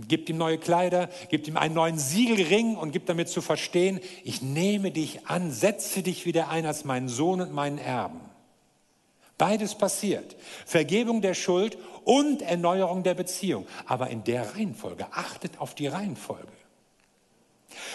Gibt 0.00 0.28
ihm 0.30 0.38
neue 0.38 0.58
Kleider, 0.58 1.08
gibt 1.28 1.46
ihm 1.46 1.56
einen 1.56 1.74
neuen 1.74 1.98
Siegelring 1.98 2.76
und 2.76 2.92
gibt 2.92 3.08
damit 3.08 3.28
zu 3.28 3.42
verstehen, 3.42 4.00
ich 4.24 4.42
nehme 4.42 4.90
dich 4.90 5.26
an, 5.26 5.52
setze 5.52 6.02
dich 6.02 6.24
wieder 6.24 6.48
ein 6.48 6.66
als 6.66 6.84
meinen 6.84 7.08
Sohn 7.08 7.40
und 7.40 7.52
meinen 7.52 7.78
Erben. 7.78 8.20
Beides 9.36 9.74
passiert. 9.74 10.36
Vergebung 10.66 11.20
der 11.20 11.34
Schuld 11.34 11.78
und 12.04 12.42
Erneuerung 12.42 13.02
der 13.02 13.14
Beziehung. 13.14 13.66
Aber 13.86 14.08
in 14.08 14.24
der 14.24 14.54
Reihenfolge. 14.54 15.06
Achtet 15.12 15.60
auf 15.60 15.74
die 15.74 15.86
Reihenfolge. 15.86 16.48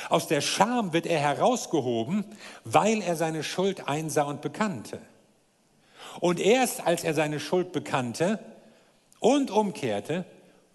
Aus 0.10 0.28
der 0.28 0.42
Scham 0.42 0.94
wird 0.94 1.06
er 1.06 1.20
herausgehoben, 1.20 2.24
weil 2.64 3.02
er 3.02 3.16
seine 3.16 3.44
Schuld 3.44 3.88
einsah 3.88 4.24
und 4.24 4.42
bekannte. 4.42 5.02
Und 6.20 6.40
erst 6.40 6.82
als 6.82 7.04
er 7.04 7.14
seine 7.14 7.40
Schuld 7.40 7.72
bekannte 7.72 8.40
und 9.20 9.52
umkehrte, 9.52 10.26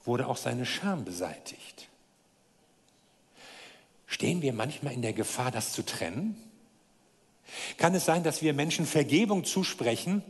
wurde 0.05 0.27
auch 0.27 0.37
seine 0.37 0.66
Scham 0.66 1.05
beseitigt. 1.05 1.88
Stehen 4.07 4.42
wir 4.42 4.53
manchmal 4.53 4.94
in 4.94 5.03
der 5.03 5.12
Gefahr, 5.12 5.51
das 5.51 5.72
zu 5.72 5.85
trennen? 5.85 6.37
Kann 7.77 7.94
es 7.94 8.05
sein, 8.05 8.22
dass 8.24 8.42
wir 8.42 8.55
Menschen 8.55 8.87
Vergebung 8.87 9.44
zusprechen, 9.44 10.22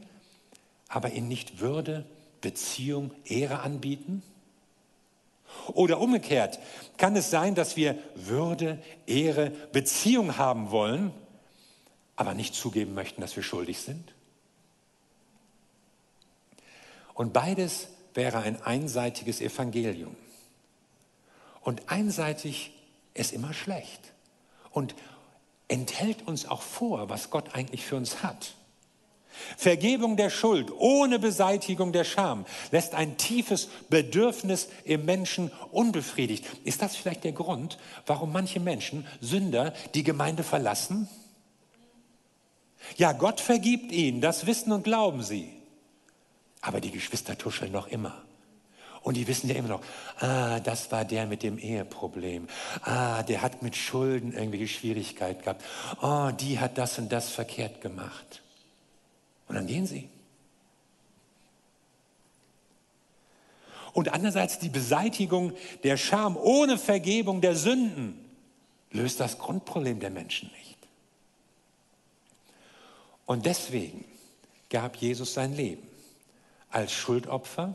aber 0.89 1.13
ihnen 1.13 1.29
nicht 1.29 1.61
Würde, 1.61 2.05
Beziehung, 2.41 3.13
Ehre 3.25 3.61
anbieten? 3.61 4.23
Oder 5.69 6.01
umgekehrt, 6.01 6.59
kann 6.97 7.17
es 7.17 7.31
sein, 7.31 7.55
dass 7.55 7.77
wir 7.77 7.97
Würde, 8.15 8.83
Ehre, 9.07 9.51
Beziehung 9.73 10.37
haben 10.37 10.71
wollen, 10.71 11.13
aber 12.17 12.35
nicht 12.35 12.55
zugeben 12.55 12.95
möchten, 12.95 13.21
dass 13.21 13.37
wir 13.37 13.43
schuldig 13.43 13.79
sind? 13.79 14.13
Und 17.19 17.33
beides 17.33 17.89
wäre 18.15 18.39
ein 18.39 18.63
einseitiges 18.63 19.41
Evangelium. 19.41 20.15
Und 21.63 21.91
einseitig 21.91 22.71
ist 23.13 23.33
immer 23.33 23.53
schlecht 23.53 24.13
und 24.71 24.95
enthält 25.67 26.29
uns 26.29 26.47
auch 26.47 26.63
vor, 26.63 27.09
was 27.09 27.31
Gott 27.31 27.57
eigentlich 27.57 27.85
für 27.85 27.97
uns 27.97 28.23
hat. 28.23 28.55
Vergebung 29.57 30.17
der 30.17 30.31
Schuld 30.31 30.71
ohne 30.71 31.19
Beseitigung 31.19 31.93
der 31.93 32.05
Scham 32.05 32.47
lässt 32.71 32.95
ein 32.95 33.17
tiefes 33.17 33.69
Bedürfnis 33.91 34.69
im 34.85 35.05
Menschen 35.05 35.51
unbefriedigt. 35.73 36.47
Ist 36.63 36.83
das 36.83 36.95
vielleicht 36.95 37.25
der 37.25 37.33
Grund, 37.33 37.79
warum 38.07 38.31
manche 38.31 38.61
Menschen, 38.61 39.05
Sünder, 39.21 39.75
die 39.95 40.05
Gemeinde 40.05 40.45
verlassen? 40.45 41.09
Ja, 42.97 43.11
Gott 43.11 43.41
vergibt 43.41 43.91
ihnen, 43.91 44.21
das 44.21 44.47
wissen 44.47 44.71
und 44.71 44.85
glauben 44.85 45.25
sie. 45.25 45.58
Aber 46.61 46.81
die 46.81 46.91
Geschwister 46.91 47.39
tuscheln 47.39 47.73
noch 47.73 47.87
immer. 47.87 48.23
Und 49.03 49.17
die 49.17 49.27
wissen 49.27 49.49
ja 49.49 49.55
immer 49.55 49.69
noch, 49.69 49.83
ah, 50.19 50.61
das 50.61 50.91
war 50.91 51.05
der 51.05 51.27
mit 51.27 51.43
dem 51.43 51.59
Eheproblem. 51.59 52.49
Ah, 52.83 53.23
der 53.23 53.43
hat 53.43 53.63
mit 53.63 53.77
Schulden 53.77 54.33
irgendwelche 54.33 54.69
Schwierigkeit 54.69 55.43
gehabt. 55.43 55.65
Oh, 56.03 56.31
die 56.39 56.59
hat 56.59 56.79
das 56.79 56.99
und 56.99 57.11
das 57.11 57.31
verkehrt 57.31 57.81
gemacht. 57.81 58.43
Und 59.47 59.55
dann 59.55 59.67
gehen 59.67 59.87
sie. 59.87 60.09
Und 63.93 64.13
andererseits 64.13 64.59
die 64.59 64.69
Beseitigung 64.69 65.53
der 65.85 65.97
Scham 65.97 66.37
ohne 66.37 66.77
Vergebung 66.77 67.41
der 67.41 67.57
Sünden 67.57 68.25
löst 68.91 69.21
das 69.21 69.39
Grundproblem 69.39 70.01
der 70.01 70.11
Menschen 70.11 70.51
nicht. 70.57 70.79
Und 73.27 73.47
deswegen 73.47 74.05
gab 74.71 74.97
Jesus 74.97 75.35
sein 75.35 75.55
Leben 75.55 75.89
als 76.71 76.93
Schuldopfer 76.93 77.75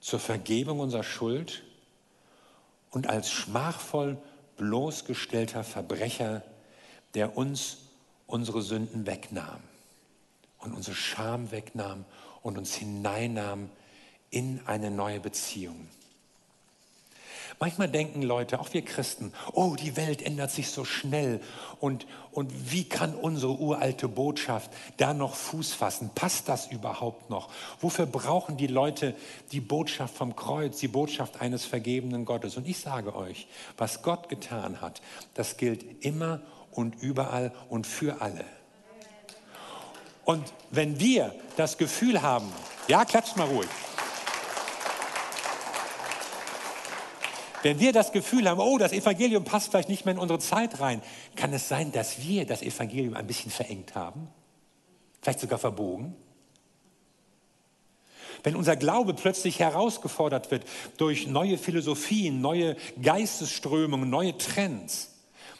zur 0.00 0.20
Vergebung 0.20 0.80
unserer 0.80 1.02
Schuld 1.02 1.64
und 2.90 3.08
als 3.08 3.30
schmachvoll 3.30 4.16
bloßgestellter 4.56 5.64
Verbrecher, 5.64 6.42
der 7.14 7.36
uns 7.36 7.78
unsere 8.26 8.62
Sünden 8.62 9.06
wegnahm 9.06 9.60
und 10.58 10.72
unsere 10.72 10.96
Scham 10.96 11.50
wegnahm 11.50 12.04
und 12.42 12.58
uns 12.58 12.74
hineinnahm 12.74 13.70
in 14.30 14.60
eine 14.66 14.90
neue 14.90 15.20
Beziehung. 15.20 15.88
Manchmal 17.58 17.88
denken 17.88 18.20
Leute, 18.20 18.60
auch 18.60 18.74
wir 18.74 18.82
Christen, 18.82 19.32
oh, 19.52 19.76
die 19.76 19.96
Welt 19.96 20.20
ändert 20.20 20.50
sich 20.50 20.70
so 20.70 20.84
schnell 20.84 21.40
und, 21.80 22.06
und 22.30 22.52
wie 22.70 22.84
kann 22.84 23.14
unsere 23.14 23.52
uralte 23.52 24.08
Botschaft 24.08 24.70
da 24.98 25.14
noch 25.14 25.34
Fuß 25.34 25.72
fassen? 25.72 26.10
Passt 26.14 26.50
das 26.50 26.66
überhaupt 26.66 27.30
noch? 27.30 27.48
Wofür 27.80 28.04
brauchen 28.04 28.58
die 28.58 28.66
Leute 28.66 29.14
die 29.52 29.60
Botschaft 29.60 30.14
vom 30.14 30.36
Kreuz, 30.36 30.78
die 30.80 30.88
Botschaft 30.88 31.40
eines 31.40 31.64
vergebenen 31.64 32.26
Gottes? 32.26 32.58
Und 32.58 32.68
ich 32.68 32.78
sage 32.78 33.16
euch, 33.16 33.48
was 33.78 34.02
Gott 34.02 34.28
getan 34.28 34.82
hat, 34.82 35.00
das 35.32 35.56
gilt 35.56 36.04
immer 36.04 36.40
und 36.72 37.02
überall 37.02 37.52
und 37.70 37.86
für 37.86 38.20
alle. 38.20 38.44
Und 40.26 40.52
wenn 40.70 41.00
wir 41.00 41.34
das 41.56 41.78
Gefühl 41.78 42.20
haben, 42.20 42.52
ja, 42.88 43.06
klatscht 43.06 43.36
mal 43.38 43.46
ruhig. 43.46 43.68
Wenn 47.66 47.80
wir 47.80 47.92
das 47.92 48.12
Gefühl 48.12 48.48
haben, 48.48 48.60
oh, 48.60 48.78
das 48.78 48.92
Evangelium 48.92 49.42
passt 49.42 49.70
vielleicht 49.70 49.88
nicht 49.88 50.04
mehr 50.04 50.14
in 50.14 50.20
unsere 50.20 50.38
Zeit 50.38 50.78
rein, 50.78 51.02
kann 51.34 51.52
es 51.52 51.66
sein, 51.66 51.90
dass 51.90 52.22
wir 52.22 52.46
das 52.46 52.62
Evangelium 52.62 53.14
ein 53.14 53.26
bisschen 53.26 53.50
verengt 53.50 53.96
haben, 53.96 54.28
vielleicht 55.20 55.40
sogar 55.40 55.58
verbogen. 55.58 56.14
Wenn 58.44 58.54
unser 58.54 58.76
Glaube 58.76 59.14
plötzlich 59.14 59.58
herausgefordert 59.58 60.52
wird 60.52 60.62
durch 60.96 61.26
neue 61.26 61.58
Philosophien, 61.58 62.40
neue 62.40 62.76
Geistesströmungen, 63.02 64.08
neue 64.08 64.38
Trends, 64.38 65.16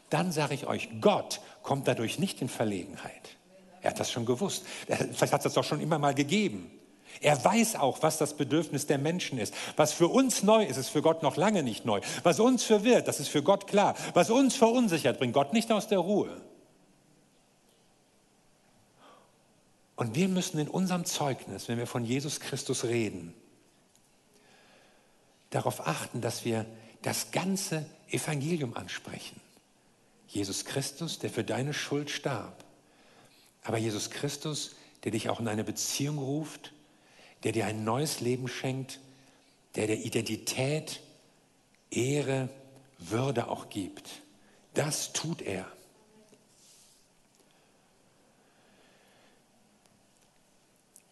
dann 0.09 0.31
sage 0.31 0.55
ich 0.55 0.69
euch, 0.69 0.89
Gott 1.01 1.41
kommt 1.65 1.89
dadurch 1.89 2.21
nicht 2.21 2.41
in 2.41 2.49
Verlegenheit. 2.49 3.37
Er 3.83 3.91
hat 3.91 3.99
das 3.99 4.13
schon 4.13 4.27
gewusst. 4.27 4.65
Vielleicht 4.87 5.33
hat 5.33 5.41
es 5.41 5.43
das 5.43 5.55
doch 5.55 5.65
schon 5.65 5.81
immer 5.81 5.99
mal 5.99 6.15
gegeben. 6.15 6.71
Er 7.21 7.43
weiß 7.43 7.77
auch, 7.77 8.03
was 8.03 8.19
das 8.19 8.37
Bedürfnis 8.37 8.87
der 8.87 8.99
Menschen 8.99 9.39
ist. 9.39 9.55
Was 9.77 9.93
für 9.93 10.09
uns 10.09 10.43
neu 10.43 10.65
ist, 10.65 10.77
ist 10.77 10.89
für 10.89 11.03
Gott 11.03 11.23
noch 11.23 11.37
lange 11.37 11.63
nicht 11.63 11.85
neu. 11.85 12.01
Was 12.23 12.41
uns 12.41 12.65
verwirrt, 12.65 13.09
das 13.09 13.21
ist 13.21 13.29
für 13.29 13.43
Gott 13.43 13.67
klar. 13.67 13.95
Was 14.15 14.31
uns 14.31 14.57
verunsichert, 14.57 15.19
bringt 15.19 15.35
Gott 15.35 15.53
nicht 15.53 15.71
aus 15.73 15.89
der 15.89 15.99
Ruhe. 15.99 16.41
Und 19.97 20.15
wir 20.15 20.29
müssen 20.29 20.59
in 20.59 20.69
unserem 20.69 21.07
Zeugnis, 21.07 21.69
wenn 21.69 21.79
wir 21.79 21.87
von 21.87 22.05
Jesus 22.05 22.41
Christus 22.41 22.85
reden, 22.85 23.33
darauf 25.51 25.87
achten, 25.87 26.21
dass 26.21 26.45
wir 26.45 26.67
das 27.03 27.31
ganze 27.31 27.87
Evangelium 28.11 28.77
ansprechen. 28.77 29.41
Jesus 30.29 30.65
Christus, 30.65 31.19
der 31.19 31.31
für 31.31 31.45
deine 31.45 31.73
Schuld 31.73 32.11
starb. 32.11 32.65
Aber 33.63 33.79
Jesus 33.79 34.11
Christus, 34.11 34.75
der 35.05 35.13
dich 35.13 35.31
auch 35.31 35.41
in 35.41 35.49
eine 35.49 35.65
Beziehung 35.65 36.19
ruft, 36.19 36.73
der 37.47 37.53
dir 37.53 37.67
ein 37.67 37.85
neues 37.85 38.21
Leben 38.21 38.49
schenkt, 38.49 38.99
der 39.77 39.87
der 39.87 40.05
Identität, 40.05 41.01
Ehre, 41.93 42.49
Würde 42.99 43.47
auch 43.47 43.69
gibt. 43.69 44.23
Das 44.75 45.13
tut 45.13 45.43
er. 45.43 45.65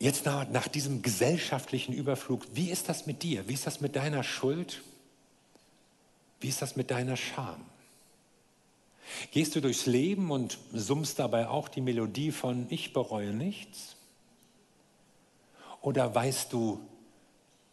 Jetzt 0.01 0.25
nach, 0.25 0.49
nach, 0.51 0.67
diesem 0.67 1.03
gesellschaftlichen 1.03 1.93
Überflug, 1.93 2.45
wie 2.53 2.69
ist 2.69 2.89
das 2.89 3.07
mit 3.07 3.23
dir? 3.23 3.47
Wie 3.47 3.55
ist 3.55 3.69
das 3.69 3.81
mit 3.81 3.95
deiner 3.95 4.25
Schuld? 4.25 4.83
Wie 6.41 6.49
ist 6.49 6.61
das 6.61 6.75
mit 6.75 6.91
deiner 6.91 7.17
Scham? 7.17 7.65
Gehst 9.31 9.55
du 9.55 9.61
durchs 9.61 9.87
Leben 9.87 10.33
und 10.33 10.59
summst 10.73 11.21
dabei 11.21 11.47
auch 11.47 11.69
die 11.69 11.81
Melodie 11.81 12.33
von 12.33 12.67
Ich 12.71 12.93
bereue 12.93 13.33
nichts? 13.33 13.95
Oder 15.85 16.15
weißt 16.15 16.51
du, 16.51 16.81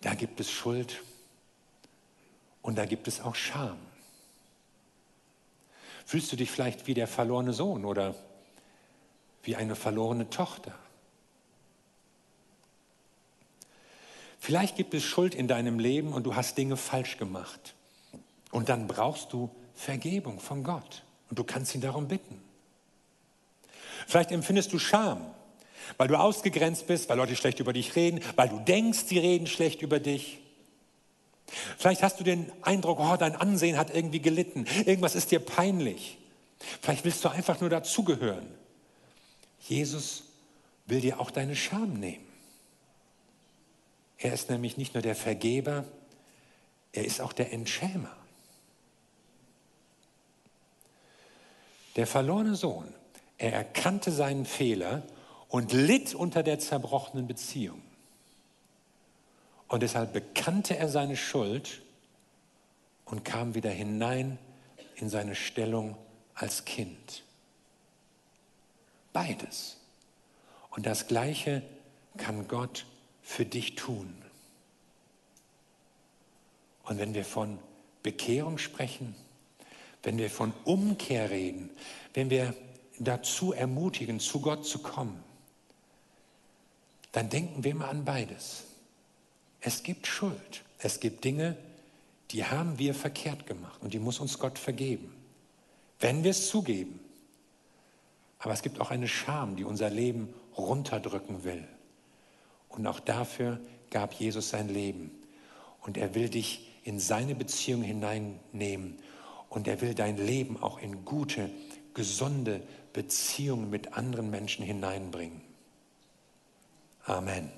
da 0.01 0.15
gibt 0.15 0.41
es 0.41 0.51
Schuld 0.51 1.01
und 2.61 2.77
da 2.77 2.83
gibt 2.83 3.07
es 3.07 3.21
auch 3.21 3.35
Scham? 3.35 3.77
Fühlst 6.05 6.29
du 6.29 6.35
dich 6.35 6.51
vielleicht 6.51 6.87
wie 6.87 6.93
der 6.93 7.07
verlorene 7.07 7.53
Sohn 7.53 7.85
oder 7.85 8.13
wie 9.43 9.55
eine 9.55 9.77
verlorene 9.77 10.29
Tochter? 10.29 10.75
Vielleicht 14.41 14.75
gibt 14.75 14.93
es 14.93 15.03
Schuld 15.03 15.33
in 15.33 15.47
deinem 15.47 15.79
Leben 15.79 16.11
und 16.11 16.23
du 16.23 16.35
hast 16.35 16.57
Dinge 16.57 16.75
falsch 16.75 17.17
gemacht. 17.17 17.75
Und 18.51 18.67
dann 18.67 18.87
brauchst 18.87 19.31
du 19.31 19.49
Vergebung 19.73 20.41
von 20.41 20.65
Gott 20.65 21.05
und 21.29 21.39
du 21.39 21.45
kannst 21.45 21.75
ihn 21.75 21.81
darum 21.81 22.09
bitten. 22.09 22.43
Vielleicht 24.05 24.33
empfindest 24.33 24.73
du 24.73 24.79
Scham 24.79 25.33
weil 25.97 26.07
du 26.07 26.19
ausgegrenzt 26.19 26.87
bist, 26.87 27.09
weil 27.09 27.17
Leute 27.17 27.35
schlecht 27.35 27.59
über 27.59 27.73
dich 27.73 27.95
reden, 27.95 28.21
weil 28.35 28.49
du 28.49 28.59
denkst, 28.59 29.05
sie 29.07 29.19
reden 29.19 29.47
schlecht 29.47 29.81
über 29.81 29.99
dich. 29.99 30.39
Vielleicht 31.77 32.03
hast 32.03 32.19
du 32.19 32.23
den 32.23 32.51
Eindruck, 32.61 32.99
oh, 32.99 33.17
dein 33.17 33.35
Ansehen 33.35 33.77
hat 33.77 33.93
irgendwie 33.93 34.21
gelitten, 34.21 34.65
irgendwas 34.85 35.15
ist 35.15 35.31
dir 35.31 35.39
peinlich. 35.39 36.17
Vielleicht 36.81 37.03
willst 37.05 37.23
du 37.25 37.29
einfach 37.29 37.59
nur 37.59 37.69
dazugehören. 37.69 38.47
Jesus 39.59 40.23
will 40.85 41.01
dir 41.01 41.19
auch 41.19 41.31
deine 41.31 41.55
Scham 41.55 41.93
nehmen. 41.93 42.25
Er 44.17 44.33
ist 44.33 44.49
nämlich 44.49 44.77
nicht 44.77 44.93
nur 44.93 45.01
der 45.01 45.15
Vergeber, 45.15 45.83
er 46.93 47.05
ist 47.05 47.21
auch 47.21 47.33
der 47.33 47.51
Entschämer. 47.53 48.15
Der 51.95 52.07
verlorene 52.07 52.55
Sohn, 52.55 52.93
er 53.37 53.53
erkannte 53.53 54.11
seinen 54.11 54.45
Fehler 54.45 55.03
und 55.51 55.73
litt 55.73 56.15
unter 56.15 56.43
der 56.43 56.59
zerbrochenen 56.59 57.27
Beziehung. 57.27 57.81
Und 59.67 59.83
deshalb 59.83 60.13
bekannte 60.13 60.77
er 60.77 60.87
seine 60.87 61.17
Schuld 61.17 61.81
und 63.05 63.25
kam 63.25 63.53
wieder 63.53 63.69
hinein 63.69 64.39
in 64.95 65.09
seine 65.09 65.35
Stellung 65.35 65.97
als 66.33 66.63
Kind. 66.63 67.23
Beides. 69.11 69.77
Und 70.69 70.85
das 70.85 71.07
Gleiche 71.07 71.61
kann 72.15 72.47
Gott 72.47 72.85
für 73.21 73.45
dich 73.45 73.75
tun. 73.75 74.15
Und 76.83 76.97
wenn 76.97 77.13
wir 77.13 77.25
von 77.25 77.59
Bekehrung 78.03 78.57
sprechen, 78.57 79.15
wenn 80.03 80.17
wir 80.17 80.29
von 80.29 80.53
Umkehr 80.63 81.29
reden, 81.29 81.69
wenn 82.13 82.29
wir 82.29 82.55
dazu 82.99 83.51
ermutigen, 83.51 84.21
zu 84.21 84.39
Gott 84.39 84.65
zu 84.65 84.79
kommen, 84.79 85.21
dann 87.11 87.29
denken 87.29 87.63
wir 87.63 87.75
mal 87.75 87.89
an 87.89 88.05
beides. 88.05 88.63
Es 89.59 89.83
gibt 89.83 90.07
Schuld. 90.07 90.63
Es 90.79 90.99
gibt 90.99 91.23
Dinge, 91.23 91.55
die 92.31 92.45
haben 92.45 92.79
wir 92.79 92.95
verkehrt 92.95 93.45
gemacht 93.45 93.81
und 93.81 93.93
die 93.93 93.99
muss 93.99 94.19
uns 94.19 94.39
Gott 94.39 94.57
vergeben, 94.57 95.13
wenn 95.99 96.23
wir 96.23 96.31
es 96.31 96.47
zugeben. 96.47 96.99
Aber 98.39 98.53
es 98.53 98.63
gibt 98.63 98.79
auch 98.81 98.89
eine 98.89 99.07
Scham, 99.07 99.55
die 99.55 99.63
unser 99.63 99.89
Leben 99.89 100.33
runterdrücken 100.57 101.43
will. 101.43 101.67
Und 102.69 102.87
auch 102.87 102.99
dafür 102.99 103.59
gab 103.91 104.13
Jesus 104.13 104.49
sein 104.49 104.69
Leben. 104.69 105.11
Und 105.81 105.97
er 105.97 106.15
will 106.15 106.29
dich 106.29 106.67
in 106.83 106.99
seine 106.99 107.35
Beziehung 107.35 107.83
hineinnehmen. 107.83 108.97
Und 109.49 109.67
er 109.67 109.81
will 109.81 109.93
dein 109.93 110.17
Leben 110.17 110.57
auch 110.57 110.79
in 110.79 111.05
gute, 111.05 111.51
gesunde 111.93 112.61
Beziehungen 112.93 113.69
mit 113.69 113.93
anderen 113.93 114.31
Menschen 114.31 114.65
hineinbringen. 114.65 115.41
Amen. 117.05 117.51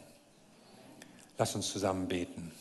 Lass 1.37 1.55
uns 1.55 1.69
zusammen 1.69 2.07
beten. 2.07 2.51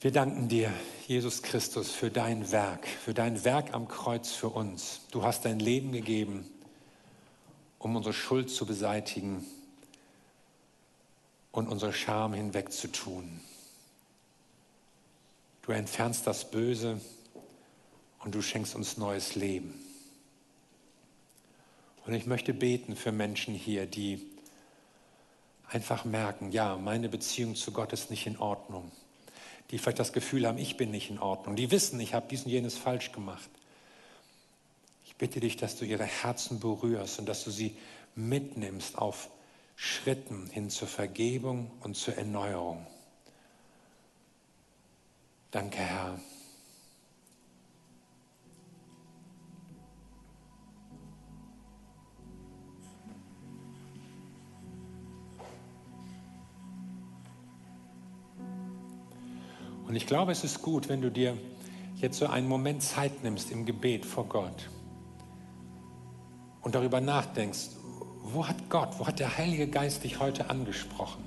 Wir 0.00 0.12
danken 0.12 0.48
dir, 0.48 0.70
Jesus 1.06 1.42
Christus, 1.42 1.90
für 1.90 2.10
dein 2.10 2.52
Werk, 2.52 2.86
für 2.86 3.14
dein 3.14 3.42
Werk 3.44 3.72
am 3.72 3.88
Kreuz 3.88 4.32
für 4.32 4.50
uns. 4.50 5.00
Du 5.10 5.22
hast 5.22 5.46
dein 5.46 5.58
Leben 5.58 5.92
gegeben, 5.92 6.46
um 7.78 7.96
unsere 7.96 8.12
Schuld 8.12 8.50
zu 8.50 8.66
beseitigen 8.66 9.46
und 11.52 11.68
unsere 11.68 11.92
Scham 11.92 12.34
hinwegzutun. 12.34 13.40
Du 15.62 15.72
entfernst 15.72 16.26
das 16.26 16.50
Böse 16.50 17.00
und 18.24 18.34
du 18.34 18.42
schenkst 18.42 18.74
uns 18.74 18.96
neues 18.96 19.34
Leben. 19.34 19.74
Und 22.06 22.14
ich 22.14 22.26
möchte 22.26 22.52
beten 22.52 22.96
für 22.96 23.12
Menschen 23.12 23.54
hier, 23.54 23.86
die 23.86 24.26
einfach 25.68 26.04
merken, 26.04 26.50
ja, 26.52 26.76
meine 26.76 27.08
Beziehung 27.08 27.54
zu 27.54 27.72
Gott 27.72 27.92
ist 27.92 28.10
nicht 28.10 28.26
in 28.26 28.38
Ordnung 28.38 28.90
die 29.70 29.78
vielleicht 29.78 29.98
das 29.98 30.12
Gefühl 30.12 30.46
haben, 30.46 30.58
ich 30.58 30.76
bin 30.76 30.90
nicht 30.90 31.10
in 31.10 31.18
Ordnung, 31.18 31.56
die 31.56 31.70
wissen, 31.70 31.98
ich 32.00 32.14
habe 32.14 32.26
dies 32.30 32.44
und 32.44 32.50
jenes 32.50 32.76
falsch 32.76 33.12
gemacht. 33.12 33.48
Ich 35.04 35.16
bitte 35.16 35.40
dich, 35.40 35.56
dass 35.56 35.76
du 35.76 35.84
ihre 35.84 36.04
Herzen 36.04 36.60
berührst 36.60 37.18
und 37.18 37.26
dass 37.26 37.44
du 37.44 37.50
sie 37.50 37.76
mitnimmst 38.14 38.98
auf 38.98 39.30
Schritten 39.76 40.48
hin 40.50 40.70
zur 40.70 40.88
Vergebung 40.88 41.70
und 41.80 41.96
zur 41.96 42.16
Erneuerung. 42.16 42.86
Danke, 45.50 45.78
Herr. 45.78 46.20
Und 59.86 59.96
ich 59.96 60.06
glaube, 60.06 60.32
es 60.32 60.44
ist 60.44 60.62
gut, 60.62 60.88
wenn 60.88 61.02
du 61.02 61.10
dir 61.10 61.36
jetzt 61.96 62.18
so 62.18 62.26
einen 62.26 62.48
Moment 62.48 62.82
Zeit 62.82 63.22
nimmst 63.22 63.50
im 63.50 63.64
Gebet 63.66 64.04
vor 64.04 64.26
Gott 64.26 64.68
und 66.62 66.74
darüber 66.74 67.00
nachdenkst, 67.00 67.70
wo 68.22 68.46
hat 68.48 68.70
Gott, 68.70 68.98
wo 68.98 69.06
hat 69.06 69.20
der 69.20 69.36
Heilige 69.36 69.68
Geist 69.68 70.02
dich 70.02 70.18
heute 70.18 70.48
angesprochen? 70.48 71.22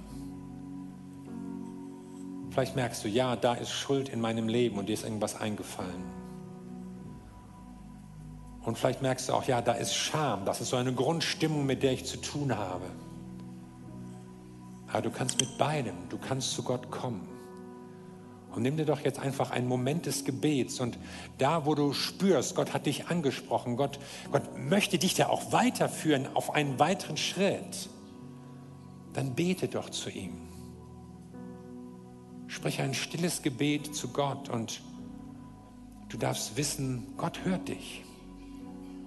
Vielleicht 2.50 2.76
merkst 2.76 3.04
du, 3.04 3.08
ja, 3.08 3.36
da 3.36 3.54
ist 3.54 3.72
Schuld 3.72 4.10
in 4.10 4.20
meinem 4.20 4.48
Leben 4.48 4.80
und 4.80 4.89
dir 4.89 4.93
ist 4.93 5.04
irgendwas 5.04 5.39
eingefallen. 5.39 6.04
Und 8.63 8.78
vielleicht 8.78 9.04
merkst 9.04 9.30
du 9.30 9.34
auch, 9.34 9.43
ja, 9.43 9.62
da 9.62 9.74
ist 9.74 9.93
Scham, 9.93 10.43
das 10.43 10.60
ist 10.60 10.72
so 10.72 10.76
eine 10.76 10.91
Grundstimmung, 10.91 11.67
mit 11.67 11.84
der 11.84 11.93
ich 11.93 12.06
zu 12.06 12.17
tun 12.17 12.58
habe. 12.58 12.86
Aber 14.88 15.04
du 15.04 15.12
kannst 15.12 15.39
mit 15.39 15.58
beidem, 15.60 15.96
du 16.10 16.17
kannst 16.17 16.52
zu 16.54 16.63
Gott 16.63 16.89
kommen. 16.89 17.37
Und 18.58 18.63
nimm 18.63 18.76
dir 18.76 18.86
doch 18.86 19.02
jetzt 19.02 19.20
einfach 19.20 19.52
einen 19.52 19.67
Moment 19.67 20.08
des 20.08 20.26
Gebets 20.26 20.80
und 20.80 20.98
da, 21.38 21.67
wo 21.67 21.76
du 21.76 21.93
spürst, 21.93 22.56
Gott 22.56 22.74
hat 22.74 22.88
dich 22.88 23.06
angesprochen, 23.06 23.78
Gott, 23.78 24.00
Gott 24.32 24.58
möchte 24.58 24.98
dich 24.98 25.13
da 25.13 25.28
auch 25.28 25.52
weiterführen 25.52 26.28
auf 26.34 26.56
einen 26.56 26.80
weiteren 26.80 27.17
Schritt, 27.17 27.88
dann 29.13 29.36
bete 29.36 29.67
doch 29.67 29.91
zu 29.91 30.10
ihm. 30.10 30.41
Sprich 32.48 32.82
ein 32.82 32.96
stilles 32.96 33.43
Gebet 33.43 33.96
zu 33.96 34.08
Gott 34.08 34.50
und 34.50 34.82
du 36.10 36.17
darfst 36.17 36.58
wissen, 36.58 37.13
Gott 37.15 37.46
hört 37.46 37.67
dich. 37.67 38.04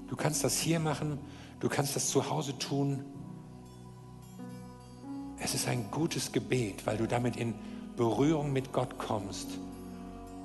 Du 0.07 0.15
kannst 0.15 0.45
das 0.45 0.61
hier 0.61 0.79
machen, 0.79 1.19
du 1.59 1.69
kannst 1.69 1.97
das 1.97 2.09
zu 2.09 2.31
Hause 2.31 2.57
tun. 2.57 3.05
Es 5.41 5.55
ist 5.55 5.67
ein 5.67 5.91
gutes 5.91 6.31
Gebet, 6.31 6.87
weil 6.87 6.99
du 6.99 7.09
damit 7.09 7.35
in 7.35 7.57
Berührung 7.97 8.53
mit 8.53 8.73
Gott 8.73 8.99
kommst. 8.99 9.49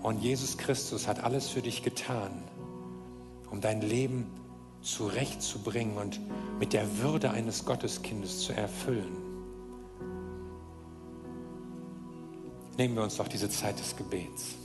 Und 0.03 0.21
Jesus 0.21 0.57
Christus 0.57 1.07
hat 1.07 1.23
alles 1.23 1.49
für 1.49 1.61
dich 1.61 1.83
getan, 1.83 2.31
um 3.49 3.61
dein 3.61 3.81
Leben 3.81 4.27
zurechtzubringen 4.81 5.97
und 5.97 6.19
mit 6.59 6.73
der 6.73 6.99
Würde 6.99 7.31
eines 7.31 7.65
Gotteskindes 7.65 8.41
zu 8.41 8.53
erfüllen. 8.53 9.25
Nehmen 12.77 12.95
wir 12.95 13.03
uns 13.03 13.17
doch 13.17 13.27
diese 13.27 13.49
Zeit 13.49 13.79
des 13.79 13.95
Gebets. 13.95 14.55